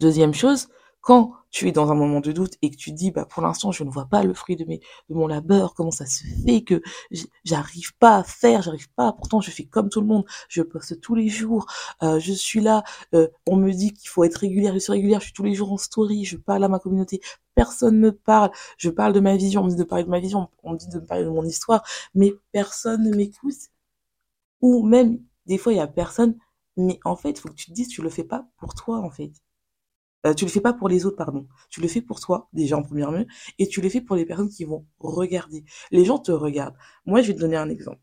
Deuxième 0.00 0.35
chose, 0.35 0.69
quand 1.00 1.33
tu 1.50 1.69
es 1.69 1.73
dans 1.73 1.91
un 1.91 1.95
moment 1.95 2.21
de 2.21 2.33
doute 2.33 2.55
et 2.61 2.71
que 2.71 2.77
tu 2.77 2.93
dis, 2.93 3.11
bah, 3.11 3.25
pour 3.25 3.43
l'instant, 3.43 3.73
je 3.73 3.83
ne 3.85 3.91
vois 3.91 4.05
pas 4.06 4.23
le 4.23 4.35
fruit 4.35 4.56
de 4.56 4.65
mes, 4.67 4.81
de 5.09 5.15
mon 5.15 5.27
labeur, 5.27 5.75
comment 5.75 5.91
ça 5.91 6.05
se 6.06 6.25
fait 6.45 6.62
que 6.62 6.83
j'arrive 7.45 7.95
pas 7.99 8.17
à 8.19 8.23
faire, 8.25 8.62
j'arrive 8.62 8.91
pas, 8.95 9.12
pourtant 9.12 9.41
je 9.41 9.50
fais 9.50 9.65
comme 9.65 9.89
tout 9.89 10.00
le 10.00 10.06
monde, 10.06 10.25
je 10.49 10.62
poste 10.62 11.00
tous 11.00 11.15
les 11.15 11.29
jours, 11.29 11.67
euh, 12.03 12.19
je 12.21 12.33
suis 12.33 12.61
là, 12.61 12.83
euh, 13.15 13.29
on 13.47 13.56
me 13.56 13.73
dit 13.73 13.93
qu'il 13.95 14.09
faut 14.09 14.25
être 14.25 14.37
régulière, 14.37 14.75
je 14.75 14.79
suis 14.81 14.93
régulière, 14.93 15.21
je 15.21 15.27
suis 15.27 15.33
tous 15.35 15.45
les 15.45 15.55
jours 15.55 15.73
en 15.73 15.79
story, 15.79 16.25
je 16.25 16.37
parle 16.37 16.65
à 16.65 16.69
ma 16.69 16.79
communauté, 16.79 17.21
personne 17.55 18.00
ne 18.00 18.11
parle, 18.11 18.50
je 18.77 18.91
parle 18.91 19.12
de 19.15 19.21
ma 19.21 19.37
vision, 19.37 19.62
on 19.62 19.65
me 19.65 19.71
dit 19.71 19.77
de 19.77 19.85
parler 19.85 20.05
de 20.05 20.11
ma 20.11 20.21
vision, 20.21 20.49
on 20.62 20.73
me 20.73 20.77
dit 20.79 20.89
de 20.89 20.99
parler 20.99 21.25
de 21.25 21.31
mon 21.31 21.45
histoire, 21.45 21.83
mais 22.15 22.35
personne 22.53 23.03
ne 23.09 23.15
m'écoute, 23.17 23.55
ou 24.61 24.87
même, 24.87 25.21
des 25.47 25.59
fois, 25.59 25.73
il 25.73 25.77
y 25.77 25.81
a 25.81 25.87
personne, 25.89 26.39
mais 26.77 27.00
en 27.05 27.17
fait, 27.17 27.31
il 27.31 27.39
faut 27.41 27.49
que 27.49 27.55
tu 27.55 27.67
te 27.67 27.73
dises, 27.73 27.89
tu 27.89 28.03
le 28.03 28.11
fais 28.11 28.23
pas 28.25 28.47
pour 28.59 28.75
toi, 28.75 28.99
en 29.00 29.11
fait. 29.11 29.33
Euh, 30.26 30.35
tu 30.35 30.44
le 30.44 30.50
fais 30.50 30.61
pas 30.61 30.73
pour 30.73 30.88
les 30.88 31.06
autres, 31.06 31.17
pardon. 31.17 31.47
Tu 31.70 31.81
le 31.81 31.88
fais 31.88 32.03
pour 32.03 32.20
toi, 32.20 32.49
déjà 32.53 32.76
en 32.76 32.82
première 32.82 33.12
lieu, 33.12 33.26
et 33.59 33.69
tu 33.69 33.81
le 33.81 33.88
fais 33.88 34.00
pour 34.00 34.17
les 34.17 34.26
personnes 34.26 34.49
qui 34.49 34.65
vont 34.65 34.87
regarder. 34.99 35.65
Les 35.91 36.05
gens 36.05 36.19
te 36.19 36.32
regardent. 36.32 36.76
Moi, 37.06 37.23
je 37.23 37.29
vais 37.29 37.35
te 37.35 37.41
donner 37.41 37.56
un 37.56 37.70
exemple. 37.70 38.00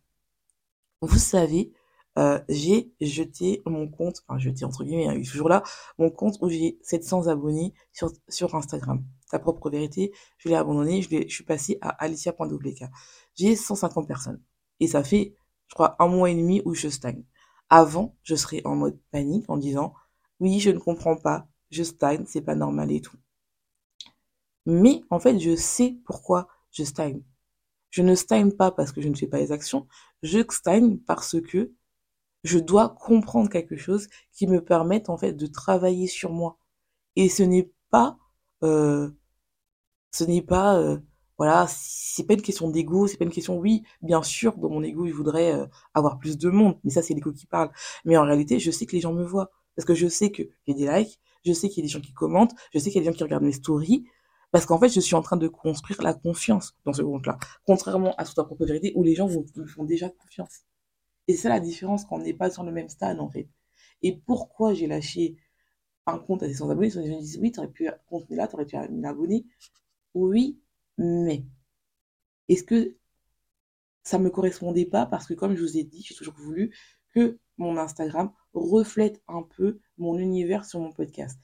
Vous 1.02 1.18
savez, 1.20 1.72
euh, 2.18 2.40
j'ai 2.48 2.94
jeté 3.02 3.62
mon 3.66 3.90
compte, 3.90 4.24
enfin 4.28 4.40
jeté 4.40 4.64
entre 4.64 4.84
guillemets, 4.86 5.08
hein, 5.08 5.22
toujours 5.30 5.50
là, 5.50 5.64
mon 5.98 6.10
compte 6.10 6.38
où 6.42 6.50
j'ai 6.50 6.80
700 6.82 7.28
abonnés 7.28 7.74
sur, 7.92 8.12
sur 8.30 8.56
Instagram. 8.56 9.04
Ta 9.30 9.40
propre 9.40 9.70
vérité, 9.70 10.14
je 10.38 10.50
l'ai 10.50 10.56
abandonné, 10.56 11.02
je, 11.02 11.10
je 11.28 11.34
suis 11.34 11.44
passé 11.44 11.78
à 11.82 11.90
alicia.wk. 11.90 12.86
J'ai 13.36 13.56
150 13.56 14.08
personnes. 14.08 14.42
Et 14.80 14.88
ça 14.88 15.04
fait, 15.04 15.36
je 15.68 15.74
crois, 15.75 15.96
un 16.00 16.08
mois 16.08 16.30
et 16.30 16.36
demi 16.36 16.62
où 16.66 16.74
je 16.74 16.88
stagne. 16.88 17.24
Avant, 17.70 18.16
je 18.24 18.36
serais 18.36 18.62
en 18.66 18.75
mode 18.75 19.00
panique 19.12 19.50
en 19.50 19.58
disant, 19.58 19.94
oui, 20.39 20.60
je 20.60 20.70
ne 20.72 20.80
comprends 20.80 21.18
pas, 21.18 21.48
je 21.72 21.84
stagne, 21.84 22.25
c'est 22.27 22.41
pas 22.41 22.55
normal 22.55 22.91
et 22.91 23.01
tout. 23.01 23.17
Mais 24.65 25.01
en 25.10 25.19
fait, 25.19 25.39
je 25.39 25.55
sais 25.55 25.98
pourquoi 26.05 26.48
je 26.72 26.84
stagne. 26.84 27.22
Je 27.91 28.01
ne 28.01 28.15
stagne 28.15 28.51
pas 28.51 28.72
parce 28.72 28.91
que 28.91 29.01
je 29.01 29.07
ne 29.10 29.15
fais 29.15 29.27
pas 29.27 29.39
les 29.39 29.51
actions, 29.51 29.88
je 30.24 30.43
stagne 30.50 30.98
parce 31.00 31.39
que 31.41 31.72
je 32.43 32.60
dois 32.60 32.89
comprendre 32.89 33.50
quelque 33.50 33.77
chose 33.77 34.07
qui 34.34 34.48
me 34.48 34.63
permette 34.63 35.10
en 35.10 35.17
fait 35.17 35.34
de 35.34 35.48
travailler 35.48 36.07
sur 36.07 36.31
moi. 36.31 36.57
Et 37.15 37.29
ce 37.29 37.43
n'est 37.43 37.72
pas, 37.91 38.17
euh, 38.63 39.12
ce 40.12 40.24
n'est 40.24 40.41
pas, 40.41 40.77
euh, 40.79 41.00
voilà, 41.38 41.65
c'est 41.69 42.24
pas 42.25 42.34
une 42.34 42.41
question 42.41 42.69
d'ego, 42.69 43.07
c'est 43.07 43.17
pas 43.17 43.25
une 43.25 43.31
question, 43.31 43.57
oui, 43.60 43.84
bien 44.01 44.24
sûr, 44.24 44.57
dans 44.57 44.69
mon 44.69 44.84
ego, 44.84 45.07
je 45.07 45.13
voudrais 45.13 45.53
euh, 45.53 45.65
avoir 45.93 46.17
plus 46.19 46.38
de 46.38 46.50
monde, 46.50 46.79
mais 46.84 46.91
ça 46.91 47.01
c'est 47.01 47.13
l'ego 47.13 47.31
qui 47.34 47.45
parle. 47.48 47.72
Mais 48.05 48.17
en 48.17 48.24
réalité, 48.24 48.60
je 48.60 48.72
sais 48.72 48.86
que 48.86 48.93
les 48.93 49.01
gens 49.01 49.13
me 49.13 49.24
voient 49.25 49.51
parce 49.75 49.86
que 49.86 49.93
je 49.95 50.07
sais 50.07 50.31
que 50.31 50.43
j'ai 50.67 50.74
des 50.74 50.88
likes, 50.88 51.19
je 51.46 51.54
sais 51.54 51.70
qu'il 51.70 51.84
y 51.84 51.86
a 51.86 51.88
des 51.88 51.94
gens 51.94 52.02
qui 52.02 52.14
commentent, 52.14 52.54
je 52.74 52.80
sais 52.80 52.90
qu'il 52.90 52.96
y 52.96 53.00
a 53.00 53.02
des 53.02 53.12
gens 53.12 53.18
qui 53.18 53.24
regardent 53.24 53.44
mes 53.44 53.52
stories, 53.52 54.06
parce 54.52 54.66
qu'en 54.66 54.80
fait, 54.80 54.90
je 54.90 55.00
suis 55.00 55.16
en 55.16 55.22
train 55.22 55.38
de 55.38 55.48
construire 55.48 56.02
la 56.02 56.14
confiance 56.14 56.75
dans 56.86 56.94
ce 56.94 57.02
compte-là. 57.02 57.38
Contrairement 57.66 58.16
à 58.16 58.25
toute 58.25 58.36
ta 58.36 58.44
propre 58.44 58.66
vérité, 58.66 58.94
où 58.96 59.04
les 59.04 59.16
gens 59.16 59.28
vous, 59.28 59.46
font 59.68 59.84
déjà 59.84 60.10
confiance. 60.10 60.62
Et 61.28 61.36
c'est 61.36 61.50
la 61.50 61.60
différence 61.60 62.06
quand 62.06 62.18
on 62.18 62.20
n'est 62.20 62.34
pas 62.34 62.50
sur 62.50 62.64
le 62.64 62.72
même 62.72 62.90
stade, 62.90 63.20
en 63.20 63.30
fait. 63.30 63.50
Et 64.02 64.18
pourquoi 64.18 64.74
j'ai 64.74 64.88
lâché 64.88 65.36
un 66.06 66.20
compte 66.20 66.44
à 66.44 66.48
600 66.48 66.70
abonnés 66.70 66.90
Les 66.90 67.12
gens 67.12 67.20
disent, 67.20 67.40
oui, 67.42 67.52
t'aurais 67.52 67.72
pu 67.72 67.90
continuer 68.08 68.38
là, 68.38 68.48
t'aurais 68.48 68.66
pu 68.66 68.78
abonné. 68.78 69.46
Oui, 70.14 70.60
mais 70.98 71.44
est-ce 72.48 72.64
que 72.64 72.96
ça 74.04 74.20
me 74.20 74.30
correspondait 74.30 74.86
pas? 74.86 75.06
Parce 75.06 75.28
que 75.28 75.34
comme 75.34 75.56
je 75.56 75.62
vous 75.62 75.78
ai 75.78 75.84
dit, 75.84 76.04
j'ai 76.04 76.16
toujours 76.16 76.36
voulu 76.36 76.74
que 77.14 77.40
mon 77.58 77.78
Instagram 77.78 78.32
reflète 78.54 79.22
un 79.28 79.44
peu 79.44 79.80
mon 79.98 80.18
univers 80.18 80.66
sur 80.66 80.80
mon 80.80 80.92
podcast. 80.92 81.40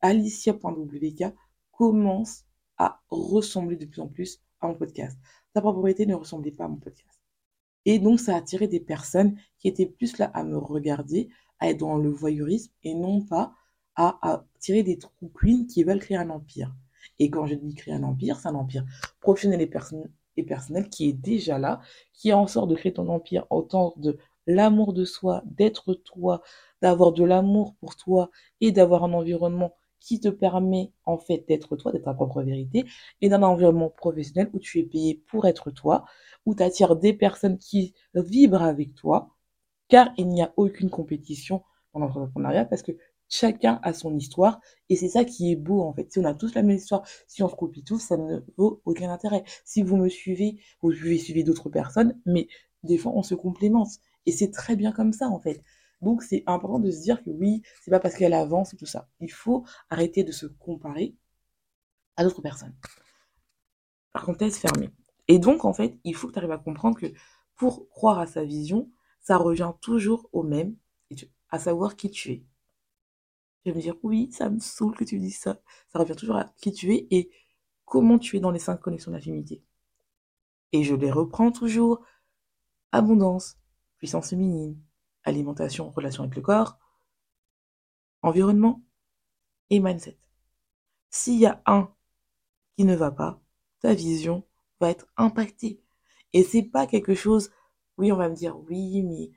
Alicia.wk 0.00 1.34
commence 1.72 2.44
à 2.78 3.00
ressembler 3.10 3.76
de 3.76 3.86
plus 3.86 4.00
en 4.00 4.08
plus 4.08 4.40
à 4.60 4.68
mon 4.68 4.74
podcast. 4.74 5.18
Ta 5.52 5.60
propriété 5.60 6.06
ne 6.06 6.14
ressemblait 6.14 6.52
pas 6.52 6.64
à 6.64 6.68
mon 6.68 6.76
podcast. 6.76 7.20
Et 7.84 7.98
donc, 7.98 8.20
ça 8.20 8.34
a 8.34 8.38
attiré 8.38 8.68
des 8.68 8.80
personnes 8.80 9.36
qui 9.58 9.68
étaient 9.68 9.86
plus 9.86 10.18
là 10.18 10.30
à 10.34 10.44
me 10.44 10.56
regarder, 10.56 11.28
à 11.58 11.70
être 11.70 11.78
dans 11.78 11.96
le 11.96 12.10
voyeurisme 12.10 12.72
et 12.82 12.94
non 12.94 13.22
pas 13.22 13.54
à 13.96 14.18
attirer 14.22 14.82
des 14.82 14.98
true 14.98 15.30
queens 15.34 15.66
qui 15.66 15.84
veulent 15.84 15.98
créer 15.98 16.16
un 16.16 16.30
empire. 16.30 16.74
Et 17.18 17.30
quand 17.30 17.46
je 17.46 17.54
dis 17.54 17.74
créer 17.74 17.94
un 17.94 18.02
empire, 18.02 18.38
c'est 18.38 18.48
un 18.48 18.54
empire 18.54 18.84
professionnel 19.20 19.60
et, 19.60 20.42
personnel 20.44 20.88
qui 20.88 21.08
est 21.08 21.12
déjà 21.12 21.58
là, 21.58 21.80
qui 22.14 22.30
est 22.30 22.34
en 22.34 22.46
sorte 22.46 22.70
de 22.70 22.76
créer 22.76 22.92
ton 22.92 23.08
empire 23.08 23.46
autant 23.50 23.94
de 23.96 24.18
l'amour 24.46 24.92
de 24.92 25.04
soi, 25.04 25.42
d'être 25.46 25.94
toi, 25.94 26.42
d'avoir 26.82 27.12
de 27.12 27.24
l'amour 27.24 27.74
pour 27.80 27.96
toi 27.96 28.30
et 28.60 28.72
d'avoir 28.72 29.04
un 29.04 29.12
environnement 29.12 29.74
qui 30.00 30.18
te 30.18 30.28
permet 30.28 30.92
en 31.04 31.18
fait 31.18 31.44
d'être 31.46 31.76
toi, 31.76 31.92
d'être 31.92 32.04
ta 32.04 32.14
propre 32.14 32.42
vérité, 32.42 32.84
et 33.20 33.28
d'un 33.28 33.42
environnement 33.42 33.90
professionnel 33.90 34.50
où 34.54 34.58
tu 34.58 34.78
es 34.78 34.82
payé 34.82 35.22
pour 35.28 35.46
être 35.46 35.70
toi, 35.70 36.04
où 36.46 36.54
tu 36.54 36.84
des 37.00 37.12
personnes 37.12 37.58
qui 37.58 37.94
vibrent 38.14 38.62
avec 38.62 38.94
toi, 38.94 39.30
car 39.88 40.10
il 40.16 40.28
n'y 40.28 40.42
a 40.42 40.52
aucune 40.56 40.90
compétition 40.90 41.62
dans 41.94 42.00
l'entrepreneuriat 42.00 42.64
parce 42.64 42.82
que 42.82 42.92
chacun 43.28 43.78
a 43.82 43.92
son 43.92 44.16
histoire 44.16 44.60
et 44.88 44.96
c'est 44.96 45.08
ça 45.08 45.24
qui 45.24 45.52
est 45.52 45.56
beau 45.56 45.82
en 45.82 45.92
fait. 45.92 46.12
Si 46.12 46.18
on 46.18 46.24
a 46.24 46.34
tous 46.34 46.54
la 46.54 46.62
même 46.62 46.76
histoire, 46.76 47.02
si 47.26 47.42
on 47.42 47.48
se 47.48 47.54
copie 47.56 47.84
tous, 47.84 47.98
ça 47.98 48.16
ne 48.16 48.40
vaut 48.56 48.80
aucun 48.84 49.10
intérêt. 49.10 49.44
Si 49.64 49.82
vous 49.82 49.96
me 49.96 50.08
suivez, 50.08 50.58
vous 50.82 50.90
pouvez 50.90 51.18
suivre 51.18 51.44
d'autres 51.44 51.68
personnes, 51.70 52.18
mais 52.26 52.48
des 52.82 52.98
fois 52.98 53.12
on 53.14 53.22
se 53.22 53.34
complémente 53.34 53.88
et 54.26 54.32
c'est 54.32 54.50
très 54.50 54.76
bien 54.76 54.92
comme 54.92 55.12
ça 55.12 55.28
en 55.28 55.40
fait. 55.40 55.62
Donc 56.00 56.22
c'est 56.22 56.42
important 56.46 56.78
de 56.78 56.90
se 56.90 57.02
dire 57.02 57.22
que 57.22 57.30
oui, 57.30 57.62
c'est 57.82 57.90
pas 57.90 58.00
parce 58.00 58.14
qu'elle 58.14 58.32
avance 58.34 58.72
et 58.74 58.76
tout 58.76 58.86
ça. 58.86 59.08
Il 59.20 59.30
faut 59.30 59.64
arrêter 59.90 60.24
de 60.24 60.32
se 60.32 60.46
comparer 60.46 61.14
à 62.16 62.24
d'autres 62.24 62.42
personnes. 62.42 62.74
Parenthèse 64.12 64.56
fermée. 64.56 64.90
Et 65.28 65.38
donc 65.38 65.64
en 65.64 65.72
fait, 65.72 65.98
il 66.04 66.14
faut 66.14 66.28
que 66.28 66.32
tu 66.32 66.38
arrives 66.38 66.50
à 66.50 66.58
comprendre 66.58 66.98
que 66.98 67.12
pour 67.56 67.88
croire 67.90 68.18
à 68.18 68.26
sa 68.26 68.44
vision, 68.44 68.90
ça 69.20 69.36
revient 69.36 69.72
toujours 69.80 70.28
au 70.32 70.42
même, 70.42 70.76
à 71.50 71.58
savoir 71.58 71.96
qui 71.96 72.10
tu 72.10 72.32
es. 72.32 72.44
Je 73.64 73.70
vais 73.70 73.76
me 73.76 73.82
dire, 73.82 73.96
oui, 74.02 74.30
ça 74.32 74.48
me 74.48 74.58
saoule 74.58 74.96
que 74.96 75.04
tu 75.04 75.18
dises 75.18 75.38
ça. 75.38 75.60
Ça 75.88 75.98
revient 75.98 76.16
toujours 76.16 76.36
à 76.36 76.44
qui 76.62 76.72
tu 76.72 76.94
es 76.94 77.06
et 77.10 77.30
comment 77.84 78.18
tu 78.18 78.36
es 78.36 78.40
dans 78.40 78.50
les 78.50 78.58
cinq 78.58 78.78
connexions 78.80 79.12
d'affinité. 79.12 79.62
Et 80.72 80.82
je 80.82 80.94
les 80.94 81.10
reprends 81.10 81.52
toujours. 81.52 82.00
Abondance, 82.92 83.59
puissance 84.00 84.30
féminine, 84.30 84.76
alimentation, 85.24 85.90
relation 85.90 86.24
avec 86.24 86.34
le 86.34 86.42
corps, 86.42 86.78
environnement 88.22 88.82
et 89.68 89.78
mindset. 89.78 90.18
S'il 91.10 91.38
y 91.38 91.46
a 91.46 91.62
un 91.66 91.94
qui 92.76 92.84
ne 92.84 92.96
va 92.96 93.10
pas, 93.10 93.40
ta 93.80 93.94
vision 93.94 94.44
va 94.80 94.90
être 94.90 95.06
impactée. 95.16 95.82
Et 96.32 96.42
c'est 96.42 96.62
pas 96.62 96.86
quelque 96.86 97.14
chose, 97.14 97.50
oui, 97.98 98.10
on 98.10 98.16
va 98.16 98.30
me 98.30 98.34
dire, 98.34 98.58
oui, 98.58 99.02
mais 99.02 99.30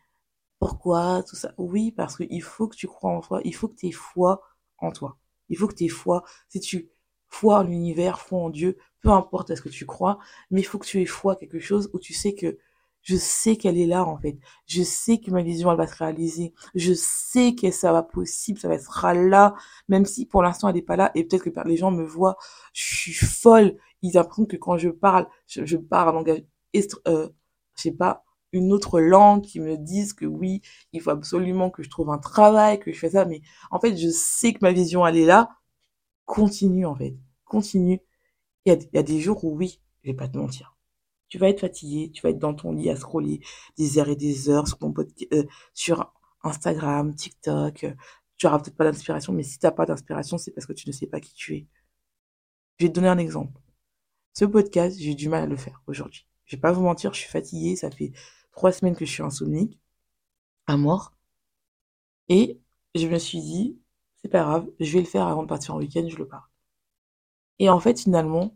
pourquoi, 0.59 1.23
tout 1.23 1.35
ça? 1.35 1.53
Oui, 1.57 1.91
parce 1.91 2.15
qu'il 2.15 2.41
faut 2.41 2.69
que 2.69 2.77
tu 2.77 2.87
crois 2.87 3.11
en 3.11 3.19
toi, 3.19 3.41
il 3.43 3.53
faut 3.53 3.67
que 3.67 3.75
tu 3.75 3.87
aies 3.87 3.91
foi 3.91 4.41
en 4.77 4.91
toi. 4.91 5.17
Il 5.49 5.57
faut 5.57 5.67
que 5.67 5.75
tu 5.75 5.83
aies 5.83 5.89
foi. 5.89 6.23
Si 6.47 6.61
tu 6.61 6.89
foi 7.27 7.59
en 7.59 7.63
l'univers, 7.63 8.21
foi 8.21 8.39
en 8.39 8.49
Dieu, 8.49 8.77
peu 9.01 9.09
importe 9.09 9.51
à 9.51 9.57
ce 9.57 9.61
que 9.61 9.69
tu 9.69 9.85
crois, 9.85 10.19
mais 10.51 10.61
il 10.61 10.63
faut 10.63 10.79
que 10.79 10.85
tu 10.85 11.01
aies 11.01 11.05
foi 11.05 11.35
quelque 11.35 11.59
chose 11.59 11.89
où 11.93 11.99
tu 11.99 12.13
sais 12.13 12.33
que 12.33 12.57
je 13.03 13.17
sais 13.17 13.57
qu'elle 13.57 13.77
est 13.77 13.85
là 13.85 14.05
en 14.05 14.17
fait. 14.17 14.37
Je 14.65 14.81
sais 14.81 15.19
que 15.19 15.29
ma 15.29 15.43
vision 15.43 15.71
elle 15.71 15.77
va 15.77 15.87
se 15.87 15.95
réaliser. 15.95 16.53
Je 16.73 16.93
sais 16.93 17.53
que 17.53 17.69
ça 17.71 17.91
va 17.91 18.01
possible, 18.01 18.59
ça 18.59 18.69
va 18.69 18.75
être 18.75 19.13
là, 19.13 19.53
même 19.89 20.05
si 20.05 20.25
pour 20.25 20.41
l'instant 20.41 20.69
elle 20.69 20.75
n'est 20.75 20.81
pas 20.81 20.95
là 20.95 21.11
et 21.15 21.25
peut-être 21.25 21.43
que 21.43 21.67
les 21.67 21.77
gens 21.77 21.91
me 21.91 22.03
voient, 22.05 22.37
je 22.73 22.83
suis 22.83 23.13
folle. 23.13 23.77
Ils 24.01 24.17
apprennent 24.17 24.47
que 24.47 24.57
quand 24.57 24.77
je 24.77 24.89
parle, 24.89 25.27
je, 25.47 25.77
parle 25.77 26.09
un 26.09 26.13
langage, 26.13 26.43
euh, 27.07 27.29
je 27.75 27.81
sais 27.81 27.91
pas, 27.91 28.23
une 28.51 28.71
autre 28.73 28.99
langue 28.99 29.41
qui 29.41 29.59
me 29.59 29.77
disent 29.77 30.13
que 30.13 30.25
oui, 30.25 30.61
il 30.93 31.01
faut 31.01 31.11
absolument 31.11 31.69
que 31.69 31.83
je 31.83 31.89
trouve 31.89 32.09
un 32.09 32.17
travail, 32.19 32.79
que 32.79 32.91
je 32.91 32.99
fais 32.99 33.11
ça, 33.11 33.25
mais 33.25 33.41
en 33.71 33.79
fait 33.79 33.97
je 33.97 34.09
sais 34.09 34.53
que 34.53 34.59
ma 34.61 34.71
vision 34.71 35.05
elle 35.05 35.17
est 35.17 35.25
là. 35.25 35.49
Continue 36.25 36.85
en 36.85 36.95
fait, 36.95 37.17
continue. 37.45 37.99
Il 38.65 38.73
y 38.73 38.75
a, 38.75 38.79
y 38.93 38.97
a 38.97 39.03
des 39.03 39.19
jours 39.19 39.43
où 39.43 39.55
oui, 39.57 39.81
je 40.03 40.11
vais 40.11 40.15
pas 40.15 40.27
te 40.29 40.37
mentir 40.37 40.72
tu 41.33 41.39
vas 41.39 41.49
être 41.49 41.61
fatigué, 41.61 42.11
tu 42.11 42.21
vas 42.21 42.29
être 42.29 42.37
dans 42.37 42.53
ton 42.53 42.73
lit 42.73 42.91
à 42.91 42.95
scroller 42.95 43.41
des 43.75 43.97
heures 43.97 44.07
et 44.07 44.15
des 44.15 44.49
heures 44.49 44.67
sur, 44.67 44.77
ton 44.77 44.93
euh, 45.33 45.43
sur 45.73 46.13
Instagram, 46.43 47.15
TikTok. 47.15 47.85
Euh, 47.85 47.95
tu 48.37 48.45
n'auras 48.45 48.59
peut-être 48.59 48.75
pas 48.75 48.83
d'inspiration, 48.83 49.33
mais 49.33 49.41
si 49.41 49.57
tu 49.57 49.65
n'as 49.65 49.71
pas 49.71 49.87
d'inspiration, 49.87 50.37
c'est 50.37 50.51
parce 50.51 50.67
que 50.67 50.73
tu 50.73 50.87
ne 50.87 50.93
sais 50.93 51.07
pas 51.07 51.19
qui 51.19 51.33
tu 51.33 51.55
es. 51.55 51.67
Je 52.77 52.85
vais 52.85 52.89
te 52.91 52.93
donner 52.93 53.07
un 53.07 53.17
exemple. 53.17 53.59
Ce 54.33 54.45
podcast, 54.45 54.95
j'ai 54.99 55.15
du 55.15 55.27
mal 55.27 55.41
à 55.41 55.45
le 55.47 55.55
faire 55.57 55.81
aujourd'hui. 55.87 56.27
Je 56.45 56.55
vais 56.55 56.61
pas 56.61 56.71
vous 56.71 56.83
mentir, 56.83 57.15
je 57.15 57.21
suis 57.21 57.31
fatiguée. 57.31 57.75
Ça 57.75 57.89
fait 57.89 58.11
trois 58.51 58.71
semaines 58.71 58.95
que 58.95 59.03
je 59.03 59.11
suis 59.11 59.23
insomnique, 59.23 59.79
à 60.67 60.77
mort. 60.77 61.15
Et 62.29 62.61
je 62.93 63.07
me 63.07 63.17
suis 63.17 63.41
dit, 63.41 63.79
c'est 64.21 64.29
pas 64.29 64.43
grave, 64.43 64.69
je 64.79 64.93
vais 64.93 64.99
le 64.99 65.07
faire 65.07 65.25
avant 65.25 65.41
de 65.41 65.47
partir 65.47 65.73
en 65.73 65.79
week-end, 65.79 66.07
je 66.07 66.17
le 66.17 66.27
parle. 66.27 66.45
Et 67.57 67.69
en 67.69 67.79
fait, 67.79 67.99
finalement, 67.99 68.55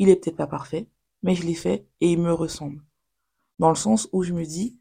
il 0.00 0.08
est 0.08 0.16
peut-être 0.16 0.36
pas 0.36 0.48
parfait, 0.48 0.88
mais 1.22 1.34
je 1.34 1.44
l'ai 1.44 1.54
fait 1.54 1.86
et 2.00 2.10
il 2.12 2.20
me 2.20 2.32
ressemble. 2.32 2.82
Dans 3.58 3.68
le 3.68 3.74
sens 3.76 4.08
où 4.12 4.22
je 4.22 4.32
me 4.32 4.44
dis, 4.44 4.78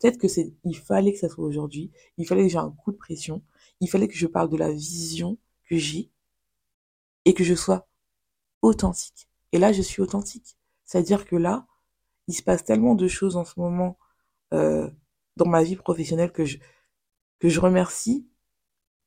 peut-être 0.00 0.18
que 0.18 0.28
c'est, 0.28 0.54
il 0.64 0.76
fallait 0.76 1.12
que 1.12 1.18
ça 1.18 1.28
soit 1.28 1.44
aujourd'hui, 1.44 1.90
il 2.16 2.26
fallait 2.26 2.44
que 2.44 2.48
j'ai 2.48 2.58
un 2.58 2.70
coup 2.70 2.92
de 2.92 2.96
pression, 2.96 3.42
il 3.80 3.88
fallait 3.88 4.08
que 4.08 4.16
je 4.16 4.26
parle 4.26 4.48
de 4.48 4.56
la 4.56 4.72
vision 4.72 5.38
que 5.68 5.76
j'ai 5.76 6.10
et 7.24 7.34
que 7.34 7.44
je 7.44 7.54
sois 7.54 7.88
authentique. 8.62 9.28
Et 9.52 9.58
là, 9.58 9.72
je 9.72 9.82
suis 9.82 10.02
authentique. 10.02 10.56
C'est-à-dire 10.84 11.26
que 11.26 11.36
là, 11.36 11.66
il 12.26 12.34
se 12.34 12.42
passe 12.42 12.64
tellement 12.64 12.94
de 12.94 13.08
choses 13.08 13.36
en 13.36 13.44
ce 13.44 13.58
moment 13.58 13.98
euh, 14.54 14.90
dans 15.36 15.46
ma 15.46 15.62
vie 15.62 15.76
professionnelle 15.76 16.32
que 16.32 16.44
je, 16.44 16.58
que 17.38 17.48
je 17.48 17.60
remercie 17.60 18.26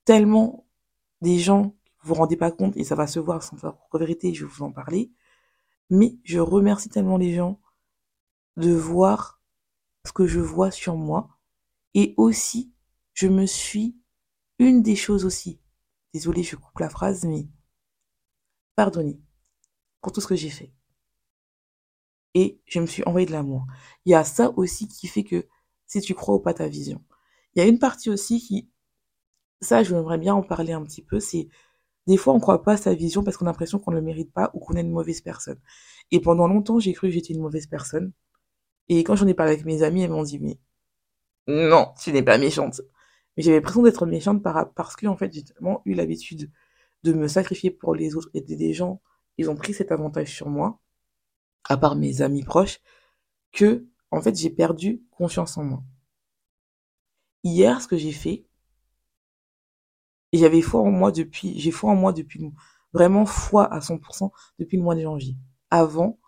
tellement 0.05 0.65
des 1.21 1.39
gens 1.39 1.75
vous 2.03 2.09
vous 2.09 2.19
rendez 2.19 2.37
pas 2.37 2.51
compte 2.51 2.77
et 2.77 2.83
ça 2.83 2.95
va 2.95 3.07
se 3.07 3.19
voir 3.19 3.43
sans 3.43 3.57
sa 3.57 3.71
propre 3.71 3.99
vérité, 3.99 4.33
je 4.33 4.45
vais 4.45 4.51
vous 4.51 4.63
en 4.63 4.71
parler. 4.71 5.11
Mais 5.91 6.17
je 6.23 6.39
remercie 6.39 6.89
tellement 6.89 7.17
les 7.17 7.35
gens 7.35 7.59
de 8.55 8.71
voir 8.71 9.41
ce 10.05 10.13
que 10.13 10.25
je 10.25 10.39
vois 10.39 10.71
sur 10.71 10.95
moi. 10.95 11.37
Et 11.93 12.13
aussi, 12.15 12.73
je 13.13 13.27
me 13.27 13.45
suis 13.45 13.97
une 14.57 14.81
des 14.81 14.95
choses 14.95 15.25
aussi. 15.25 15.59
Désolée, 16.13 16.43
je 16.43 16.55
coupe 16.55 16.79
la 16.79 16.89
phrase, 16.89 17.25
mais 17.25 17.47
pardonnez 18.75 19.19
pour 19.99 20.13
tout 20.13 20.21
ce 20.21 20.27
que 20.27 20.35
j'ai 20.35 20.49
fait. 20.49 20.73
Et 22.35 22.61
je 22.65 22.79
me 22.79 22.85
suis 22.85 23.03
envoyé 23.03 23.25
de 23.25 23.33
l'amour. 23.33 23.65
Il 24.05 24.11
y 24.11 24.15
a 24.15 24.23
ça 24.23 24.49
aussi 24.57 24.87
qui 24.87 25.07
fait 25.07 25.25
que 25.25 25.45
si 25.87 25.99
tu 25.99 26.15
crois 26.15 26.35
ou 26.35 26.39
pas 26.39 26.53
ta 26.53 26.69
vision. 26.69 27.03
Il 27.53 27.59
y 27.59 27.65
a 27.65 27.67
une 27.67 27.79
partie 27.79 28.09
aussi 28.09 28.39
qui, 28.39 28.71
ça, 29.59 29.83
je 29.83 29.93
voudrais 29.93 30.17
bien 30.17 30.33
en 30.33 30.41
parler 30.41 30.71
un 30.71 30.83
petit 30.83 31.03
peu, 31.03 31.19
c'est 31.19 31.49
des 32.07 32.17
fois, 32.17 32.33
on 32.33 32.39
croit 32.39 32.63
pas 32.63 32.73
à 32.73 32.77
sa 32.77 32.93
vision 32.93 33.23
parce 33.23 33.37
qu'on 33.37 33.45
a 33.45 33.49
l'impression 33.49 33.79
qu'on 33.79 33.91
ne 33.91 33.97
le 33.97 34.01
mérite 34.01 34.31
pas 34.33 34.51
ou 34.53 34.59
qu'on 34.59 34.75
est 34.75 34.81
une 34.81 34.91
mauvaise 34.91 35.21
personne. 35.21 35.59
Et 36.11 36.19
pendant 36.19 36.47
longtemps, 36.47 36.79
j'ai 36.79 36.93
cru 36.93 37.07
que 37.07 37.13
j'étais 37.13 37.33
une 37.33 37.41
mauvaise 37.41 37.67
personne. 37.67 38.11
Et 38.89 39.03
quand 39.03 39.15
j'en 39.15 39.27
ai 39.27 39.33
parlé 39.33 39.53
avec 39.53 39.65
mes 39.65 39.83
amis, 39.83 40.03
elles 40.03 40.11
m'ont 40.11 40.23
dit, 40.23 40.39
mais 40.39 40.59
non, 41.47 41.93
tu 42.01 42.11
n'es 42.11 42.23
pas 42.23 42.37
méchante. 42.37 42.81
Mais 43.37 43.43
j'avais 43.43 43.57
l'impression 43.57 43.83
d'être 43.83 44.05
méchante 44.05 44.43
parce 44.43 44.95
que, 44.95 45.07
en 45.07 45.15
fait, 45.17 45.33
j'ai 45.33 45.43
tellement 45.43 45.81
eu 45.85 45.93
l'habitude 45.93 46.51
de 47.03 47.13
me 47.13 47.27
sacrifier 47.27 47.71
pour 47.71 47.95
les 47.95 48.15
autres 48.15 48.29
et 48.33 48.41
des 48.41 48.73
gens. 48.73 49.01
Ils 49.37 49.49
ont 49.49 49.55
pris 49.55 49.73
cet 49.73 49.91
avantage 49.91 50.33
sur 50.33 50.49
moi, 50.49 50.79
à 51.65 51.77
part 51.77 51.95
mes 51.95 52.21
amis 52.21 52.43
proches, 52.43 52.79
que, 53.51 53.87
en 54.11 54.21
fait, 54.21 54.35
j'ai 54.35 54.49
perdu 54.49 55.03
confiance 55.11 55.57
en 55.57 55.63
moi. 55.63 55.83
Hier, 57.43 57.81
ce 57.81 57.87
que 57.87 57.97
j'ai 57.97 58.11
fait, 58.11 58.45
et 60.31 60.37
j'avais 60.37 60.61
foi 60.61 60.81
en 60.81 60.91
moi 60.91 61.11
depuis, 61.11 61.59
j'ai 61.59 61.71
foi 61.71 61.91
en 61.91 61.95
moi 61.95 62.13
depuis, 62.13 62.51
vraiment 62.93 63.25
foi 63.25 63.71
à 63.73 63.79
100% 63.81 64.31
depuis 64.59 64.77
le 64.77 64.83
mois 64.83 64.95
de 64.95 65.01
janvier. 65.01 65.35
Avant, 65.69 66.19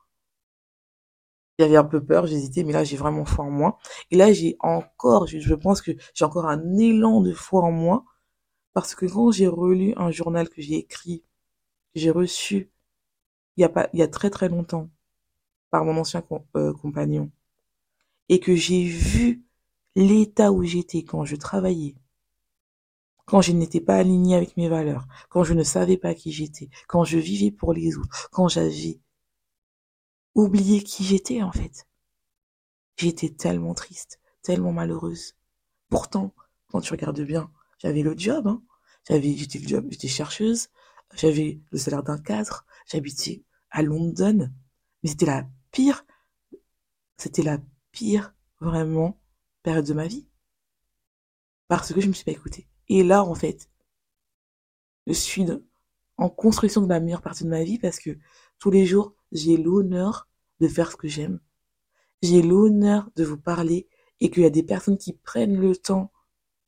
j'avais 1.59 1.75
un 1.77 1.83
peu 1.83 2.03
peur, 2.03 2.27
j'hésitais, 2.27 2.63
mais 2.63 2.73
là, 2.73 2.83
j'ai 2.83 2.97
vraiment 2.97 3.25
foi 3.25 3.45
en 3.45 3.51
moi. 3.51 3.77
Et 4.11 4.15
là, 4.17 4.33
j'ai 4.33 4.57
encore, 4.59 5.27
je, 5.27 5.53
pense 5.55 5.81
que 5.81 5.91
j'ai 6.13 6.25
encore 6.25 6.47
un 6.47 6.77
élan 6.77 7.21
de 7.21 7.33
foi 7.33 7.61
en 7.63 7.71
moi, 7.71 8.05
parce 8.73 8.95
que 8.95 9.05
quand 9.05 9.31
j'ai 9.31 9.47
relu 9.47 9.93
un 9.97 10.11
journal 10.11 10.49
que 10.49 10.61
j'ai 10.61 10.75
écrit, 10.75 11.23
j'ai 11.95 12.11
reçu, 12.11 12.71
il 13.57 13.61
y 13.61 13.63
a 13.65 13.69
pas, 13.69 13.89
il 13.93 13.99
y 13.99 14.03
a 14.03 14.07
très 14.07 14.29
très 14.29 14.49
longtemps, 14.49 14.89
par 15.71 15.85
mon 15.85 15.97
ancien 15.97 16.23
euh, 16.55 16.73
compagnon, 16.73 17.31
et 18.29 18.39
que 18.39 18.55
j'ai 18.55 18.83
vu 18.85 19.45
l'état 19.95 20.51
où 20.51 20.63
j'étais 20.63 21.03
quand 21.03 21.25
je 21.25 21.35
travaillais, 21.35 21.95
quand 23.25 23.41
je 23.41 23.51
n'étais 23.51 23.81
pas 23.81 23.95
alignée 23.97 24.35
avec 24.35 24.57
mes 24.57 24.69
valeurs, 24.69 25.07
quand 25.29 25.43
je 25.43 25.53
ne 25.53 25.63
savais 25.63 25.97
pas 25.97 26.13
qui 26.13 26.31
j'étais, 26.31 26.69
quand 26.87 27.03
je 27.03 27.17
vivais 27.17 27.51
pour 27.51 27.73
les 27.73 27.97
autres, 27.97 28.29
quand 28.31 28.47
j'avais 28.47 28.99
oublié 30.35 30.83
qui 30.83 31.03
j'étais 31.03 31.41
en 31.41 31.51
fait. 31.51 31.87
J'étais 32.97 33.29
tellement 33.29 33.73
triste, 33.73 34.19
tellement 34.41 34.71
malheureuse. 34.71 35.35
Pourtant, 35.89 36.33
quand 36.71 36.81
tu 36.81 36.91
regardes 36.91 37.21
bien, 37.21 37.51
j'avais 37.79 38.01
le 38.01 38.17
job, 38.17 38.47
hein. 38.47 38.61
J'avais, 39.07 39.35
j'étais 39.35 39.59
le 39.59 39.67
job, 39.67 39.87
j'étais 39.91 40.07
chercheuse, 40.07 40.69
j'avais 41.13 41.59
le 41.71 41.77
salaire 41.77 42.03
d'un 42.03 42.17
cadre, 42.17 42.65
j'habitais 42.87 43.43
à 43.69 43.81
London. 43.81 44.49
Mais 45.01 45.09
c'était 45.09 45.25
la 45.25 45.45
pire, 45.71 46.05
c'était 47.17 47.43
la 47.43 47.59
pire, 47.91 48.33
vraiment, 48.61 49.19
période 49.61 49.85
de 49.85 49.93
ma 49.93 50.07
vie. 50.07 50.25
Parce 51.67 51.93
que 51.93 51.99
je 51.99 52.07
me 52.07 52.13
suis 52.13 52.23
pas 52.23 52.31
écoutée. 52.31 52.67
Et 52.89 53.03
là, 53.03 53.23
en 53.23 53.35
fait, 53.35 53.69
je 55.07 55.13
suis 55.13 55.45
en 56.17 56.29
construction 56.29 56.81
de 56.81 56.89
la 56.89 56.99
meilleure 56.99 57.21
partie 57.21 57.43
de 57.43 57.49
ma 57.49 57.63
vie 57.63 57.79
parce 57.79 57.99
que 57.99 58.17
tous 58.59 58.71
les 58.71 58.85
jours, 58.85 59.13
j'ai 59.31 59.57
l'honneur 59.57 60.27
de 60.59 60.67
faire 60.67 60.91
ce 60.91 60.95
que 60.95 61.07
j'aime. 61.07 61.39
J'ai 62.21 62.41
l'honneur 62.41 63.09
de 63.15 63.23
vous 63.23 63.37
parler 63.37 63.87
et 64.19 64.29
qu'il 64.29 64.43
y 64.43 64.45
a 64.45 64.49
des 64.49 64.63
personnes 64.63 64.97
qui 64.97 65.13
prennent 65.13 65.59
le 65.59 65.75
temps 65.75 66.11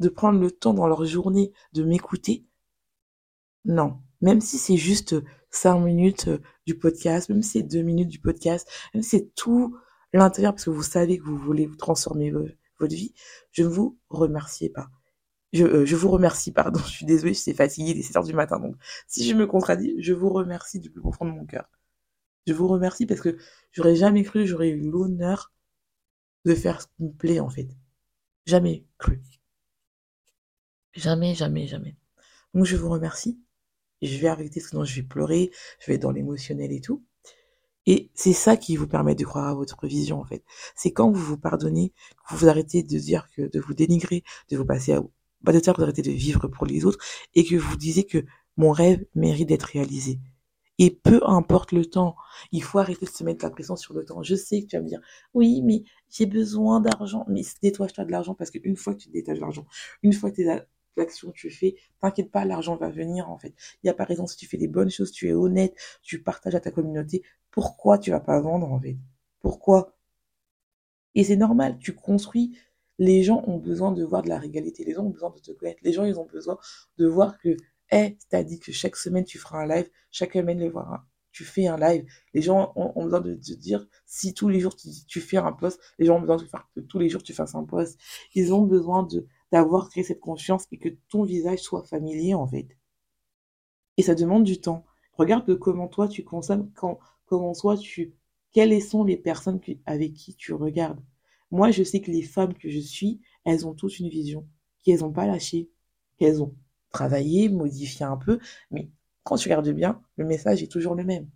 de 0.01 0.09
prendre 0.09 0.39
le 0.39 0.51
temps 0.51 0.73
dans 0.73 0.87
leur 0.87 1.05
journée 1.05 1.53
de 1.73 1.83
m'écouter. 1.83 2.45
Non, 3.63 4.01
même 4.21 4.41
si 4.41 4.57
c'est 4.57 4.77
juste 4.77 5.15
cinq 5.49 5.79
minutes 5.79 6.27
euh, 6.27 6.41
du 6.65 6.77
podcast, 6.77 7.29
même 7.29 7.41
si 7.41 7.59
c'est 7.59 7.63
deux 7.63 7.81
minutes 7.81 8.09
du 8.09 8.19
podcast, 8.19 8.67
même 8.93 9.03
si 9.03 9.09
c'est 9.11 9.35
tout 9.35 9.77
l'intérieur 10.13 10.53
parce 10.53 10.65
que 10.65 10.69
vous 10.69 10.83
savez 10.83 11.17
que 11.17 11.23
vous 11.23 11.37
voulez 11.37 11.69
transformer 11.77 12.31
votre 12.31 12.95
vie, 12.95 13.13
je 13.51 13.63
ne 13.63 13.67
vous 13.67 13.97
remercie 14.09 14.69
pas. 14.69 14.89
Je, 15.55 15.65
euh, 15.65 15.85
je 15.85 15.95
vous 15.95 16.09
remercie, 16.09 16.51
pardon, 16.51 16.79
je 16.85 16.89
suis 16.89 17.05
désolée, 17.05 17.33
je 17.33 17.39
suis 17.39 17.53
fatiguée, 17.53 17.91
il 17.91 17.99
est 17.99 18.03
7 18.03 18.17
heures 18.17 18.23
du 18.23 18.33
matin, 18.33 18.59
donc 18.59 18.75
si 19.07 19.27
je 19.27 19.33
me 19.35 19.47
contradis, 19.47 19.95
je 19.99 20.13
vous 20.13 20.29
remercie 20.29 20.79
du 20.79 20.91
plus 20.91 21.01
profond 21.01 21.25
de 21.25 21.31
mon 21.31 21.45
cœur. 21.45 21.69
Je 22.47 22.53
vous 22.53 22.67
remercie 22.67 23.05
parce 23.05 23.21
que 23.21 23.37
j'aurais 23.71 23.95
jamais 23.95 24.23
cru, 24.23 24.45
j'aurais 24.47 24.69
eu 24.69 24.89
l'honneur 24.91 25.51
de 26.45 26.55
faire 26.55 26.81
ce 26.81 26.87
qui 26.87 27.03
me 27.03 27.11
plaît, 27.11 27.39
en 27.39 27.49
fait. 27.49 27.69
Jamais 28.45 28.85
cru. 28.99 29.21
Jamais, 30.93 31.35
jamais, 31.35 31.67
jamais. 31.67 31.95
Donc 32.53 32.65
je 32.65 32.75
vous 32.77 32.89
remercie. 32.89 33.39
Je 34.01 34.17
vais 34.17 34.27
arrêter, 34.27 34.59
sinon 34.59 34.83
je 34.85 34.95
vais 34.95 35.03
pleurer, 35.03 35.51
je 35.79 35.87
vais 35.87 35.95
être 35.95 36.01
dans 36.01 36.11
l'émotionnel 36.11 36.71
et 36.71 36.81
tout. 36.81 37.03
Et 37.85 38.11
c'est 38.15 38.33
ça 38.33 38.57
qui 38.57 38.75
vous 38.77 38.87
permet 38.87 39.15
de 39.15 39.23
croire 39.23 39.47
à 39.47 39.53
votre 39.53 39.85
vision, 39.87 40.19
en 40.19 40.25
fait. 40.25 40.43
C'est 40.75 40.91
quand 40.91 41.11
vous 41.11 41.21
vous 41.21 41.37
pardonnez, 41.37 41.93
que 42.27 42.35
vous 42.35 42.47
arrêtez 42.47 42.83
de 42.83 42.97
dire 42.97 43.29
que, 43.35 43.43
de 43.43 43.59
vous 43.59 43.73
dénigrer, 43.73 44.23
de 44.49 44.57
vous 44.57 44.65
passer 44.65 44.93
à, 44.93 45.03
pas 45.45 45.53
de 45.53 45.59
que 45.59 45.71
vous 45.71 45.83
arrêtez 45.83 46.01
de 46.01 46.11
vivre 46.11 46.47
pour 46.47 46.65
les 46.65 46.85
autres, 46.85 46.99
et 47.35 47.45
que 47.45 47.55
vous 47.55 47.77
disiez 47.77 48.05
que 48.05 48.25
mon 48.57 48.71
rêve 48.71 49.05
mérite 49.15 49.49
d'être 49.49 49.63
réalisé. 49.63 50.19
Et 50.77 50.91
peu 50.91 51.21
importe 51.25 51.71
le 51.71 51.85
temps, 51.85 52.15
il 52.51 52.61
faut 52.61 52.79
arrêter 52.79 53.05
de 53.05 53.11
se 53.11 53.23
mettre 53.23 53.45
la 53.45 53.51
pression 53.51 53.77
sur 53.77 53.93
le 53.93 54.03
temps. 54.03 54.21
Je 54.23 54.35
sais 54.35 54.61
que 54.61 54.67
tu 54.67 54.75
vas 54.75 54.81
me 54.81 54.87
dire, 54.89 54.99
oui, 55.33 55.61
mais 55.61 55.83
j'ai 56.09 56.25
besoin 56.25 56.81
d'argent. 56.81 57.25
Mais 57.29 57.43
détache-toi 57.63 58.03
de 58.03 58.11
l'argent 58.11 58.35
parce 58.35 58.51
qu'une 58.51 58.75
fois 58.75 58.93
que 58.93 58.99
tu 58.99 59.09
détaches 59.09 59.39
l'argent, 59.39 59.65
une 60.03 60.11
fois 60.11 60.31
que 60.31 60.35
tes 60.35 60.49
actions 60.97 61.31
tu 61.31 61.49
fais, 61.49 61.75
t'inquiète 62.01 62.31
pas, 62.31 62.45
l'argent 62.45 62.75
va 62.75 62.89
venir 62.89 63.29
en 63.29 63.37
fait. 63.37 63.53
Il 63.83 63.87
y 63.87 63.89
a 63.89 63.93
par 63.93 64.11
exemple, 64.11 64.29
si 64.31 64.37
tu 64.37 64.47
fais 64.47 64.57
des 64.57 64.67
bonnes 64.67 64.89
choses, 64.89 65.11
tu 65.11 65.29
es 65.29 65.33
honnête, 65.33 65.75
tu 66.01 66.21
partages 66.21 66.55
à 66.55 66.59
ta 66.59 66.71
communauté, 66.71 67.23
pourquoi 67.51 67.97
tu 67.97 68.11
vas 68.11 68.19
pas 68.19 68.39
vendre 68.41 68.71
en 68.71 68.79
fait? 68.79 68.97
Pourquoi? 69.39 69.95
Et 71.15 71.23
c'est 71.23 71.37
normal, 71.37 71.77
tu 71.79 71.95
construis. 71.95 72.57
Les 72.97 73.23
gens 73.23 73.43
ont 73.47 73.57
besoin 73.57 73.91
de 73.91 74.03
voir 74.03 74.21
de 74.21 74.29
la 74.29 74.39
régalité, 74.39 74.85
les 74.85 74.93
gens 74.93 75.03
ont 75.03 75.09
besoin 75.09 75.31
de 75.31 75.39
te 75.39 75.51
connaître, 75.51 75.79
les 75.83 75.93
gens 75.93 76.05
ils 76.05 76.19
ont 76.19 76.25
besoin 76.25 76.57
de 76.97 77.07
voir 77.07 77.37
que 77.37 77.57
hey, 77.91 78.17
c'est-à-dire 78.19 78.59
que 78.59 78.71
chaque 78.71 78.95
semaine 78.95 79.25
tu 79.25 79.37
feras 79.37 79.63
un 79.63 79.67
live, 79.67 79.89
chaque 80.11 80.33
semaine 80.33 80.59
les 80.59 80.69
voir, 80.69 81.05
tu 81.35 81.43
fais 81.43 81.67
un 81.67 81.77
live. 81.77 82.05
Les 82.33 82.41
gens 82.41 82.71
ont, 82.77 83.03
besoin 83.03 83.19
de 83.19 83.35
te 83.35 83.53
dire 83.53 83.85
si 84.05 84.33
tous 84.33 84.47
les 84.47 84.61
jours 84.61 84.75
tu, 84.75 85.19
fais 85.19 85.37
un 85.37 85.51
post, 85.51 85.81
les 85.99 86.05
gens 86.05 86.15
ont 86.17 86.21
besoin 86.21 86.37
de 86.37 86.45
faire 86.45 86.69
que 86.73 86.79
tous 86.79 86.97
les 86.97 87.09
jours 87.09 87.23
tu 87.23 87.33
fasses 87.33 87.55
un 87.55 87.65
post. 87.65 87.99
Ils 88.35 88.53
ont 88.53 88.61
besoin 88.61 89.05
d'avoir 89.51 89.89
créé 89.89 90.03
cette 90.03 90.21
confiance 90.21 90.65
et 90.71 90.77
que 90.77 90.89
ton 91.09 91.23
visage 91.23 91.59
soit 91.59 91.83
familier 91.83 92.33
en 92.33 92.47
fait. 92.47 92.69
Et 93.97 94.03
ça 94.03 94.15
demande 94.15 94.45
du 94.45 94.61
temps. 94.61 94.85
Regarde 95.13 95.53
comment 95.59 95.89
toi 95.89 96.07
tu 96.07 96.23
consommes, 96.23 96.71
comment 97.25 97.53
toi 97.53 97.75
tu, 97.77 98.13
quelles 98.53 98.81
sont 98.81 99.03
les 99.03 99.17
personnes 99.17 99.59
avec 99.85 100.13
qui 100.13 100.35
tu 100.35 100.53
regardes. 100.53 101.01
Moi, 101.51 101.71
je 101.71 101.83
sais 101.83 102.01
que 102.01 102.11
les 102.11 102.21
femmes 102.23 102.53
que 102.53 102.69
je 102.69 102.79
suis, 102.79 103.21
elles 103.45 103.65
ont 103.67 103.73
toutes 103.73 103.99
une 103.99 104.09
vision, 104.09 104.47
qu'elles 104.83 104.99
n'ont 104.99 105.11
pas 105.11 105.27
lâché, 105.27 105.69
qu'elles 106.17 106.41
ont 106.41 106.55
travailler, 106.91 107.49
modifier 107.49 108.05
un 108.05 108.17
peu, 108.17 108.39
mais 108.71 108.89
quand 109.23 109.35
tu 109.35 109.49
regardes 109.49 109.69
bien, 109.69 110.01
le 110.15 110.25
message 110.25 110.63
est 110.63 110.71
toujours 110.71 110.95
le 110.95 111.03
même. 111.03 111.29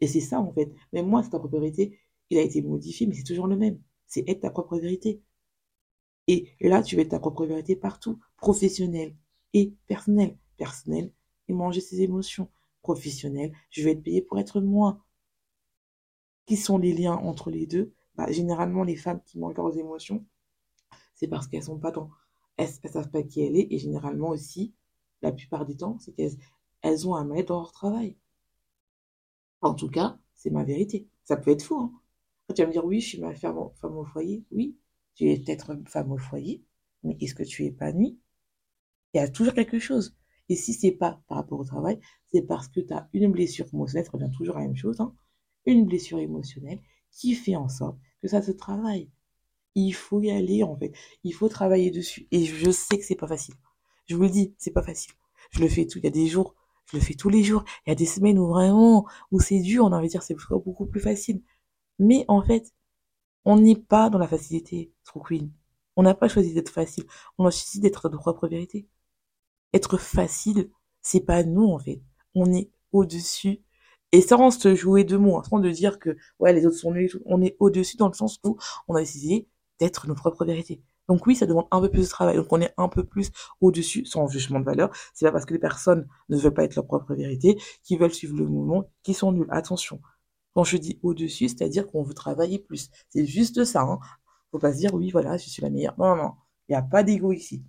Et 0.00 0.08
c'est 0.08 0.20
ça, 0.20 0.40
en 0.40 0.52
fait. 0.52 0.72
Même 0.92 1.06
moi, 1.06 1.22
c'est 1.22 1.30
ta 1.30 1.38
propre 1.38 1.58
vérité, 1.58 2.00
il 2.30 2.38
a 2.38 2.42
été 2.42 2.62
modifié, 2.62 3.06
mais 3.06 3.14
c'est 3.14 3.22
toujours 3.22 3.46
le 3.46 3.56
même. 3.56 3.80
C'est 4.06 4.28
être 4.28 4.40
ta 4.40 4.50
propre 4.50 4.78
vérité. 4.78 5.22
Et 6.26 6.48
là, 6.60 6.82
tu 6.82 6.96
vas 6.96 7.02
être 7.02 7.10
ta 7.10 7.20
propre 7.20 7.46
vérité 7.46 7.76
partout, 7.76 8.18
professionnel 8.36 9.14
et 9.54 9.74
personnel. 9.86 10.36
Personnel 10.56 11.12
et 11.48 11.52
manger 11.52 11.80
ses 11.80 12.00
émotions. 12.00 12.48
Professionnel, 12.82 13.52
je 13.70 13.84
vais 13.84 13.92
être 13.92 14.02
payé 14.02 14.22
pour 14.22 14.38
être 14.38 14.60
moi. 14.60 15.04
Qui 16.46 16.56
sont 16.56 16.78
les 16.78 16.92
liens 16.92 17.14
entre 17.14 17.50
les 17.50 17.66
deux? 17.66 17.92
Bah, 18.16 18.30
Généralement, 18.30 18.84
les 18.84 18.96
femmes 18.96 19.20
qui 19.24 19.38
mangent 19.38 19.56
leurs 19.56 19.76
émotions, 19.78 20.24
c'est 21.14 21.28
parce 21.28 21.46
qu'elles 21.46 21.64
sont 21.64 21.78
pas 21.78 21.90
dans 21.92 22.10
elles 22.56 22.68
savent 22.68 23.10
pas 23.10 23.22
qui 23.22 23.42
elle 23.42 23.56
est 23.56 23.68
et 23.70 23.78
généralement 23.78 24.28
aussi, 24.30 24.74
la 25.22 25.32
plupart 25.32 25.64
du 25.64 25.76
temps, 25.76 25.98
c'est 25.98 26.12
qu'elles 26.12 26.36
elles 26.82 27.08
ont 27.08 27.14
un 27.14 27.24
mal 27.24 27.44
dans 27.44 27.60
leur 27.60 27.72
travail. 27.72 28.16
En 29.60 29.74
tout 29.74 29.88
cas, 29.88 30.18
c'est 30.34 30.50
ma 30.50 30.64
vérité. 30.64 31.08
Ça 31.24 31.36
peut 31.36 31.52
être 31.52 31.62
faux. 31.62 31.78
Hein. 31.78 31.92
tu 32.54 32.60
vas 32.60 32.66
me 32.66 32.72
dire, 32.72 32.84
oui, 32.84 33.00
je 33.00 33.08
suis 33.08 33.20
ma 33.20 33.34
femme, 33.34 33.56
au 33.58 34.04
foyer. 34.04 34.44
Oui, 34.50 34.76
tu 35.14 35.30
es 35.30 35.38
peut-être 35.38 35.76
femme 35.86 36.12
au 36.12 36.18
foyer, 36.18 36.64
mais 37.04 37.16
est-ce 37.20 37.34
que 37.34 37.44
tu 37.44 37.64
es 37.64 37.66
épanouie? 37.68 38.18
Il 39.14 39.18
y 39.18 39.20
a 39.20 39.28
toujours 39.28 39.54
quelque 39.54 39.78
chose. 39.78 40.16
Et 40.48 40.56
si 40.56 40.74
c'est 40.74 40.92
pas 40.92 41.22
par 41.28 41.38
rapport 41.38 41.60
au 41.60 41.64
travail, 41.64 42.00
c'est 42.32 42.42
parce 42.42 42.68
que 42.68 42.80
tu 42.80 42.92
as 42.92 43.08
une 43.12 43.30
blessure 43.30 43.66
émotionnelle, 43.72 44.06
ça 44.06 44.12
revient 44.12 44.30
toujours 44.36 44.56
à 44.56 44.60
la 44.60 44.66
même 44.66 44.76
chose, 44.76 45.00
hein, 45.00 45.14
une 45.66 45.86
blessure 45.86 46.18
émotionnelle 46.18 46.80
qui 47.12 47.34
fait 47.34 47.56
en 47.56 47.68
sorte 47.68 47.98
que 48.20 48.28
ça 48.28 48.42
se 48.42 48.52
travaille. 48.52 49.10
Il 49.74 49.92
faut 49.94 50.20
y 50.20 50.30
aller, 50.30 50.62
en 50.62 50.76
fait. 50.76 50.92
Il 51.24 51.32
faut 51.34 51.48
travailler 51.48 51.90
dessus. 51.90 52.26
Et 52.30 52.44
je 52.44 52.70
sais 52.70 52.98
que 52.98 53.04
c'est 53.04 53.14
pas 53.14 53.28
facile. 53.28 53.54
Je 54.06 54.16
vous 54.16 54.22
le 54.22 54.30
dis, 54.30 54.54
c'est 54.58 54.72
pas 54.72 54.82
facile. 54.82 55.12
Je 55.50 55.60
le 55.60 55.68
fais 55.68 55.86
tout. 55.86 55.98
Il 55.98 56.04
y 56.04 56.08
a 56.08 56.10
des 56.10 56.26
jours, 56.26 56.54
je 56.86 56.96
le 56.96 57.02
fais 57.02 57.14
tous 57.14 57.28
les 57.28 57.42
jours. 57.42 57.64
Il 57.86 57.90
y 57.90 57.92
a 57.92 57.96
des 57.96 58.06
semaines 58.06 58.38
où 58.38 58.48
vraiment, 58.48 59.06
où 59.30 59.40
c'est 59.40 59.60
dur, 59.60 59.84
on 59.84 59.92
a 59.92 59.96
envie 59.96 60.08
de 60.08 60.12
dire 60.12 60.22
c'est 60.22 60.36
beaucoup 60.50 60.86
plus 60.86 61.00
facile. 61.00 61.42
Mais 61.98 62.24
en 62.28 62.42
fait, 62.42 62.72
on 63.44 63.56
n'est 63.56 63.76
pas 63.76 64.10
dans 64.10 64.18
la 64.18 64.28
facilité, 64.28 64.92
True 65.04 65.22
Queen. 65.22 65.52
On 65.96 66.02
n'a 66.02 66.14
pas 66.14 66.28
choisi 66.28 66.54
d'être 66.54 66.70
facile. 66.70 67.04
On 67.38 67.46
a 67.46 67.50
choisi 67.50 67.80
d'être 67.80 68.08
notre 68.08 68.18
propre 68.18 68.48
vérité. 68.48 68.88
Être 69.74 69.98
facile, 69.98 70.70
c'est 71.02 71.20
pas 71.20 71.44
nous, 71.44 71.66
en 71.66 71.78
fait. 71.78 72.02
On 72.34 72.52
est 72.52 72.70
au-dessus. 72.92 73.62
Et 74.12 74.20
sans 74.20 74.50
se 74.50 74.74
jouer 74.74 75.04
de 75.04 75.16
mots, 75.16 75.42
sans 75.42 75.58
de 75.58 75.70
dire 75.70 75.98
que, 75.98 76.16
ouais, 76.38 76.52
les 76.52 76.66
autres 76.66 76.76
sont 76.76 76.92
nuls, 76.92 77.10
on 77.24 77.42
est 77.42 77.56
au-dessus 77.58 77.96
dans 77.96 78.08
le 78.08 78.14
sens 78.14 78.38
où 78.44 78.58
on 78.88 78.94
a 78.94 79.00
décidé 79.00 79.48
d'être 79.80 80.06
nos 80.06 80.14
propres 80.14 80.44
vérités. 80.44 80.82
Donc 81.08 81.26
oui, 81.26 81.34
ça 81.34 81.46
demande 81.46 81.66
un 81.70 81.80
peu 81.80 81.90
plus 81.90 82.02
de 82.02 82.08
travail. 82.08 82.36
Donc 82.36 82.46
on 82.50 82.60
est 82.60 82.72
un 82.76 82.88
peu 82.88 83.04
plus 83.04 83.30
au-dessus, 83.60 84.04
sans 84.04 84.28
jugement 84.28 84.60
de 84.60 84.64
valeur. 84.64 84.90
C'est 85.14 85.24
pas 85.26 85.32
parce 85.32 85.44
que 85.44 85.52
les 85.52 85.58
personnes 85.58 86.06
ne 86.28 86.36
veulent 86.36 86.54
pas 86.54 86.64
être 86.64 86.76
leur 86.76 86.86
propre 86.86 87.14
vérité, 87.14 87.58
qui 87.82 87.96
veulent 87.96 88.14
suivre 88.14 88.36
le 88.36 88.46
mouvement, 88.46 88.90
qui 89.02 89.14
sont 89.14 89.32
nuls. 89.32 89.48
Attention. 89.50 90.00
Quand 90.54 90.64
je 90.64 90.76
dis 90.76 90.98
au-dessus, 91.02 91.48
c'est-à-dire 91.48 91.86
qu'on 91.86 92.02
veut 92.02 92.14
travailler 92.14 92.58
plus. 92.58 92.90
C'est 93.08 93.26
juste 93.26 93.64
ça. 93.64 93.82
Hein. 93.82 93.98
Faut 94.50 94.58
pas 94.58 94.72
se 94.72 94.78
dire 94.78 94.94
oui, 94.94 95.10
voilà, 95.10 95.36
je 95.38 95.48
suis 95.48 95.62
la 95.62 95.70
meilleure. 95.70 95.94
Non, 95.98 96.14
non. 96.16 96.32
Il 96.68 96.72
n'y 96.72 96.76
a 96.76 96.82
pas 96.82 97.02
d'ego 97.02 97.32
ici. 97.32 97.64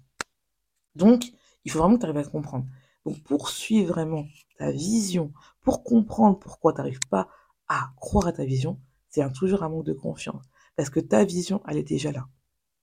Donc, 0.95 1.31
il 1.65 1.71
faut 1.71 1.79
vraiment 1.79 1.95
que 1.95 2.01
tu 2.01 2.05
arrives 2.05 2.17
à 2.17 2.29
comprendre. 2.29 2.65
Donc, 3.05 3.21
pour 3.23 3.49
suivre 3.49 3.93
vraiment 3.93 4.25
ta 4.57 4.71
vision, 4.71 5.33
pour 5.61 5.83
comprendre 5.83 6.39
pourquoi 6.39 6.73
tu 6.73 6.77
n'arrives 6.77 6.99
pas 7.09 7.27
à 7.67 7.91
croire 7.97 8.27
à 8.27 8.33
ta 8.33 8.45
vision, 8.45 8.79
c'est 9.09 9.31
toujours 9.33 9.63
un 9.63 9.69
manque 9.69 9.85
de 9.85 9.93
confiance. 9.93 10.43
Parce 10.75 10.89
que 10.89 10.99
ta 10.99 11.23
vision, 11.23 11.61
elle 11.67 11.77
est 11.77 11.83
déjà 11.83 12.11
là. 12.11 12.27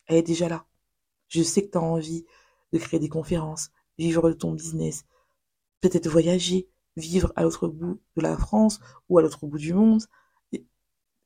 Elle 0.06 0.16
est 0.16 0.22
déjà 0.22 0.48
là. 0.48 0.66
Je 1.28 1.42
sais 1.42 1.64
que 1.64 1.70
tu 1.70 1.78
as 1.78 1.82
envie 1.82 2.24
de 2.72 2.78
créer 2.78 3.00
des 3.00 3.08
conférences, 3.08 3.70
vivre 3.98 4.28
de 4.28 4.34
ton 4.34 4.52
business, 4.52 5.04
peut-être 5.80 6.08
voyager, 6.08 6.68
vivre 6.96 7.32
à 7.36 7.42
l'autre 7.42 7.68
bout 7.68 8.00
de 8.16 8.22
la 8.22 8.36
France 8.36 8.80
ou 9.08 9.18
à 9.18 9.22
l'autre 9.22 9.46
bout 9.46 9.58
du 9.58 9.74
monde, 9.74 10.02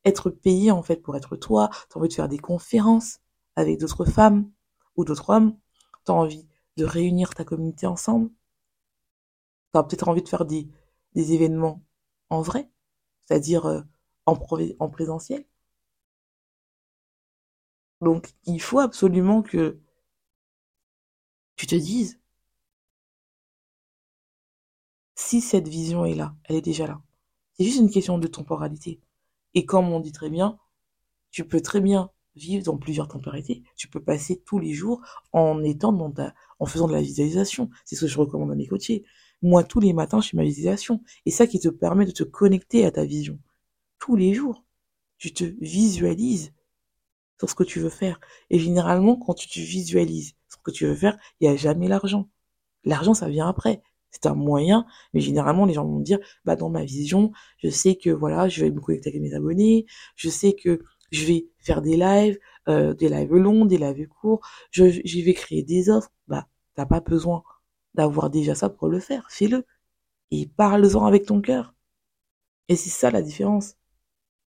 être 0.05 0.31
payé 0.31 0.71
en 0.71 0.83
fait 0.83 0.97
pour 0.97 1.17
être 1.17 1.37
toi, 1.37 1.71
tu 1.91 1.97
as 1.97 1.99
envie 1.99 2.09
de 2.09 2.15
faire 2.15 2.29
des 2.29 2.39
conférences 2.39 3.21
avec 3.57 3.79
d'autres 3.79 4.05
femmes 4.05 4.51
ou 4.97 5.05
d'autres 5.05 5.31
hommes, 5.31 5.57
tu 6.05 6.13
as 6.13 6.15
envie 6.15 6.47
de 6.77 6.85
réunir 6.85 7.35
ta 7.35 7.45
communauté 7.45 7.87
ensemble, 7.87 8.31
tu 9.75 9.79
as 9.79 9.85
peut-être 9.85 10.09
envie 10.09 10.23
de 10.23 10.29
faire 10.29 10.45
des, 10.47 10.69
événements 11.17 11.83
en 12.31 12.43
vrai, 12.43 12.71
c'est-à-dire 13.27 13.67
euh, 13.67 13.83
en, 14.27 14.39
en 14.81 14.89
présentiel, 14.91 15.45
donc, 18.05 18.35
il 18.47 18.61
faut 18.61 18.81
absolument 18.81 19.43
que 19.43 19.79
tu 21.57 21.67
te 21.67 21.75
dises, 21.75 22.21
si 25.17 25.41
cette 25.41 25.69
vision 25.69 26.05
est 26.05 26.15
là, 26.15 26.37
elle 26.45 26.57
est 26.57 26.61
déjà 26.61 26.87
là. 26.87 27.01
C'est 27.55 27.65
juste 27.65 27.79
une 27.81 27.91
question 27.91 28.19
de 28.19 28.27
temporalité. 28.27 29.01
Et 29.55 29.65
comme 29.65 29.91
on 29.93 30.01
dit 30.01 30.13
très 30.13 30.31
bien, 30.31 30.59
tu 31.31 31.47
peux 31.47 31.61
très 31.61 31.81
bien 31.81 32.11
vivre 32.37 32.65
dans 32.65 32.77
plusieurs 32.79 33.09
temporalités. 33.09 33.63
Tu 33.77 33.89
peux 33.89 34.03
passer 34.03 34.43
tous 34.45 34.59
les 34.59 34.73
jours 34.75 35.01
en 35.33 35.63
étant 35.63 35.93
dans 35.93 36.11
ta, 36.11 36.35
en 36.59 36.67
faisant 36.67 36.89
de 36.89 36.93
la 36.93 37.03
visualisation. 37.03 37.71
C'est 37.85 37.97
ce 37.97 38.03
que 38.03 38.07
je 38.09 38.19
recommande 38.19 38.53
à 38.53 38.57
mes 38.57 38.67
coachés. 38.67 39.05
Moi, 39.43 39.65
tous 39.65 39.81
les 39.81 39.93
matins, 39.93 40.21
je 40.21 40.31
fais 40.31 40.37
ma 40.37 40.45
visualisation. 40.45 41.03
Et 41.27 41.31
ça 41.31 41.47
qui 41.47 41.61
te 41.61 41.69
permet 41.69 42.07
de 42.07 42.13
te 42.13 42.23
connecter 42.23 42.85
à 42.85 42.91
ta 42.91 43.05
vision. 43.05 43.39
Tous 43.99 44.17
les 44.17 44.35
jours. 44.35 44.65
Tu 45.19 45.33
te 45.33 45.45
visualises 45.45 46.53
sur 47.39 47.51
ce 47.51 47.55
que 47.55 47.65
tu 47.65 47.81
veux 47.81 47.91
faire. 47.91 48.21
Et 48.51 48.59
généralement, 48.59 49.17
quand 49.17 49.35
tu 49.35 49.49
te 49.49 49.59
visualises 49.59 50.35
ce 50.49 50.57
que 50.63 50.71
tu 50.71 50.87
veux 50.87 50.95
faire, 50.95 51.19
il 51.41 51.49
n'y 51.49 51.55
a 51.55 51.57
jamais 51.57 51.89
l'argent. 51.89 52.29
L'argent, 52.85 53.15
ça 53.15 53.29
vient 53.29 53.49
après. 53.49 53.83
c'est 54.11 54.27
un 54.27 54.35
moyen, 54.35 54.87
mais 55.13 55.21
généralement 55.21 55.67
les 55.67 55.75
gens 55.75 55.87
vont 55.87 56.01
dire, 56.01 56.19
bah 56.45 56.57
dans 56.57 56.71
ma 56.71 56.85
vision, 56.85 57.33
je 57.59 57.69
sais 57.71 57.97
que 57.97 58.11
voilà, 58.11 58.49
je 58.49 58.65
vais 58.65 58.71
me 58.71 58.81
connecter 58.81 59.11
avec 59.11 59.21
mes 59.21 59.35
abonnés, 59.35 59.87
je 60.17 60.29
sais 60.29 60.55
que 60.55 60.81
je 61.11 61.25
vais 61.27 61.49
faire 61.59 61.83
des 61.83 61.97
lives, 61.97 62.39
euh, 62.69 62.95
des 62.95 63.09
lives 63.09 63.35
longs, 63.35 63.65
des 63.67 63.79
lives 63.79 64.09
courts, 64.09 64.41
je, 64.71 64.85
je 65.05 65.21
vais 65.21 65.35
créer 65.35 65.63
des 65.63 65.91
offres. 65.91 66.13
Bah, 66.29 66.47
t'as 66.75 66.87
pas 66.87 67.01
besoin 67.01 67.43
d'avoir 67.95 68.31
déjà 68.31 68.55
ça 68.55 68.69
pour 68.69 68.89
le 68.89 69.01
faire, 69.01 69.27
fais-le. 69.31 69.65
Et 70.31 70.47
parle-en 70.47 71.07
avec 71.07 71.27
ton 71.27 71.41
cœur. 71.41 71.75
Et 72.69 72.77
c'est 72.77 72.91
ça 72.91 73.11
la 73.11 73.23
différence. 73.23 73.77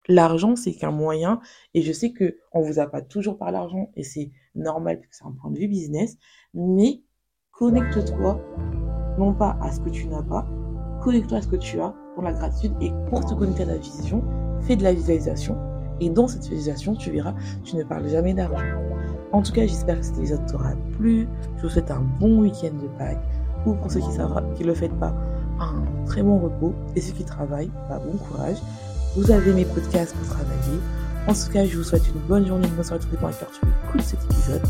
L'argent, 0.09 0.57
c'est 0.57 0.73
qu'un 0.75 0.91
moyen, 0.91 1.41
et 1.75 1.83
je 1.83 1.93
sais 1.93 2.13
que 2.13 2.39
on 2.53 2.63
vous 2.63 2.79
a 2.79 2.87
pas 2.87 3.03
toujours 3.03 3.37
par 3.37 3.53
l'argent, 3.53 3.91
et 3.95 4.03
c'est 4.03 4.33
normal, 4.55 5.01
que 5.01 5.07
c'est 5.11 5.25
un 5.25 5.33
point 5.33 5.51
de 5.51 5.59
vue 5.59 5.69
business, 5.69 6.17
mais 6.55 7.03
connecte-toi, 7.51 8.41
non 9.19 9.35
pas 9.35 9.59
à 9.61 9.71
ce 9.71 9.81
que 9.81 9.91
tu 9.91 10.07
n'as 10.09 10.23
pas, 10.23 10.47
connecte-toi 11.03 11.39
à 11.39 11.43
ce 11.43 11.49
que 11.49 11.57
tu 11.57 11.79
as 11.81 11.95
pour 12.15 12.23
la 12.23 12.33
gratitude, 12.33 12.73
et 12.81 12.91
pour 13.11 13.25
te 13.25 13.35
connecter 13.35 13.65
à 13.65 13.67
la 13.67 13.77
vision, 13.77 14.25
fais 14.63 14.77
de 14.77 14.83
la 14.83 14.95
visualisation, 14.95 15.59
et 16.01 16.09
dans 16.09 16.27
cette 16.27 16.49
visualisation, 16.49 16.95
tu 16.95 17.11
verras, 17.11 17.35
tu 17.63 17.77
ne 17.77 17.85
parles 17.85 18.09
jamais 18.09 18.33
d'argent. 18.33 18.65
En 19.33 19.43
tout 19.43 19.53
cas, 19.53 19.67
j'espère 19.67 19.99
que 19.99 20.05
cet 20.05 20.19
épisode 20.19 20.47
t'aura 20.47 20.73
plu. 20.97 21.29
Je 21.59 21.63
vous 21.63 21.69
souhaite 21.69 21.91
un 21.91 22.03
bon 22.19 22.41
week-end 22.41 22.75
de 22.83 22.89
Pâques. 22.99 23.19
Ou 23.67 23.75
pour 23.75 23.91
ceux 23.91 24.01
qui 24.01 24.09
ne 24.09 24.67
le 24.67 24.75
font 24.75 24.89
pas, 25.01 25.15
un 25.61 26.07
très 26.07 26.23
bon 26.23 26.39
repos. 26.39 26.75
Et 26.97 27.01
ceux 27.01 27.13
qui 27.13 27.25
travaillent, 27.25 27.71
bah, 27.89 28.01
bon 28.05 28.17
courage. 28.17 28.57
Vous 29.17 29.31
avez 29.31 29.53
mes 29.53 29.65
podcasts 29.65 30.15
pour 30.15 30.29
travailler. 30.29 30.81
En 31.27 31.33
tout 31.33 31.53
cas, 31.53 31.67
je 31.67 31.77
vous 31.77 31.85
souhaite 31.85 32.07
une 32.09 32.21
bonne 32.23 32.47
journée, 32.47 32.67
une 32.67 32.75
bonne 32.75 32.85
soirée, 32.85 33.03
tout 33.03 33.11
dépend 33.11 33.27
à 33.27 33.33
tu 33.33 33.45
écoutes 33.45 34.03
cet 34.03 34.25
épisode. 34.25 34.63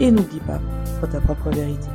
Et 0.00 0.10
n'oublie 0.10 0.40
pas, 0.40 0.60
sois 0.98 1.08
ta 1.08 1.20
propre 1.20 1.50
vérité. 1.50 1.88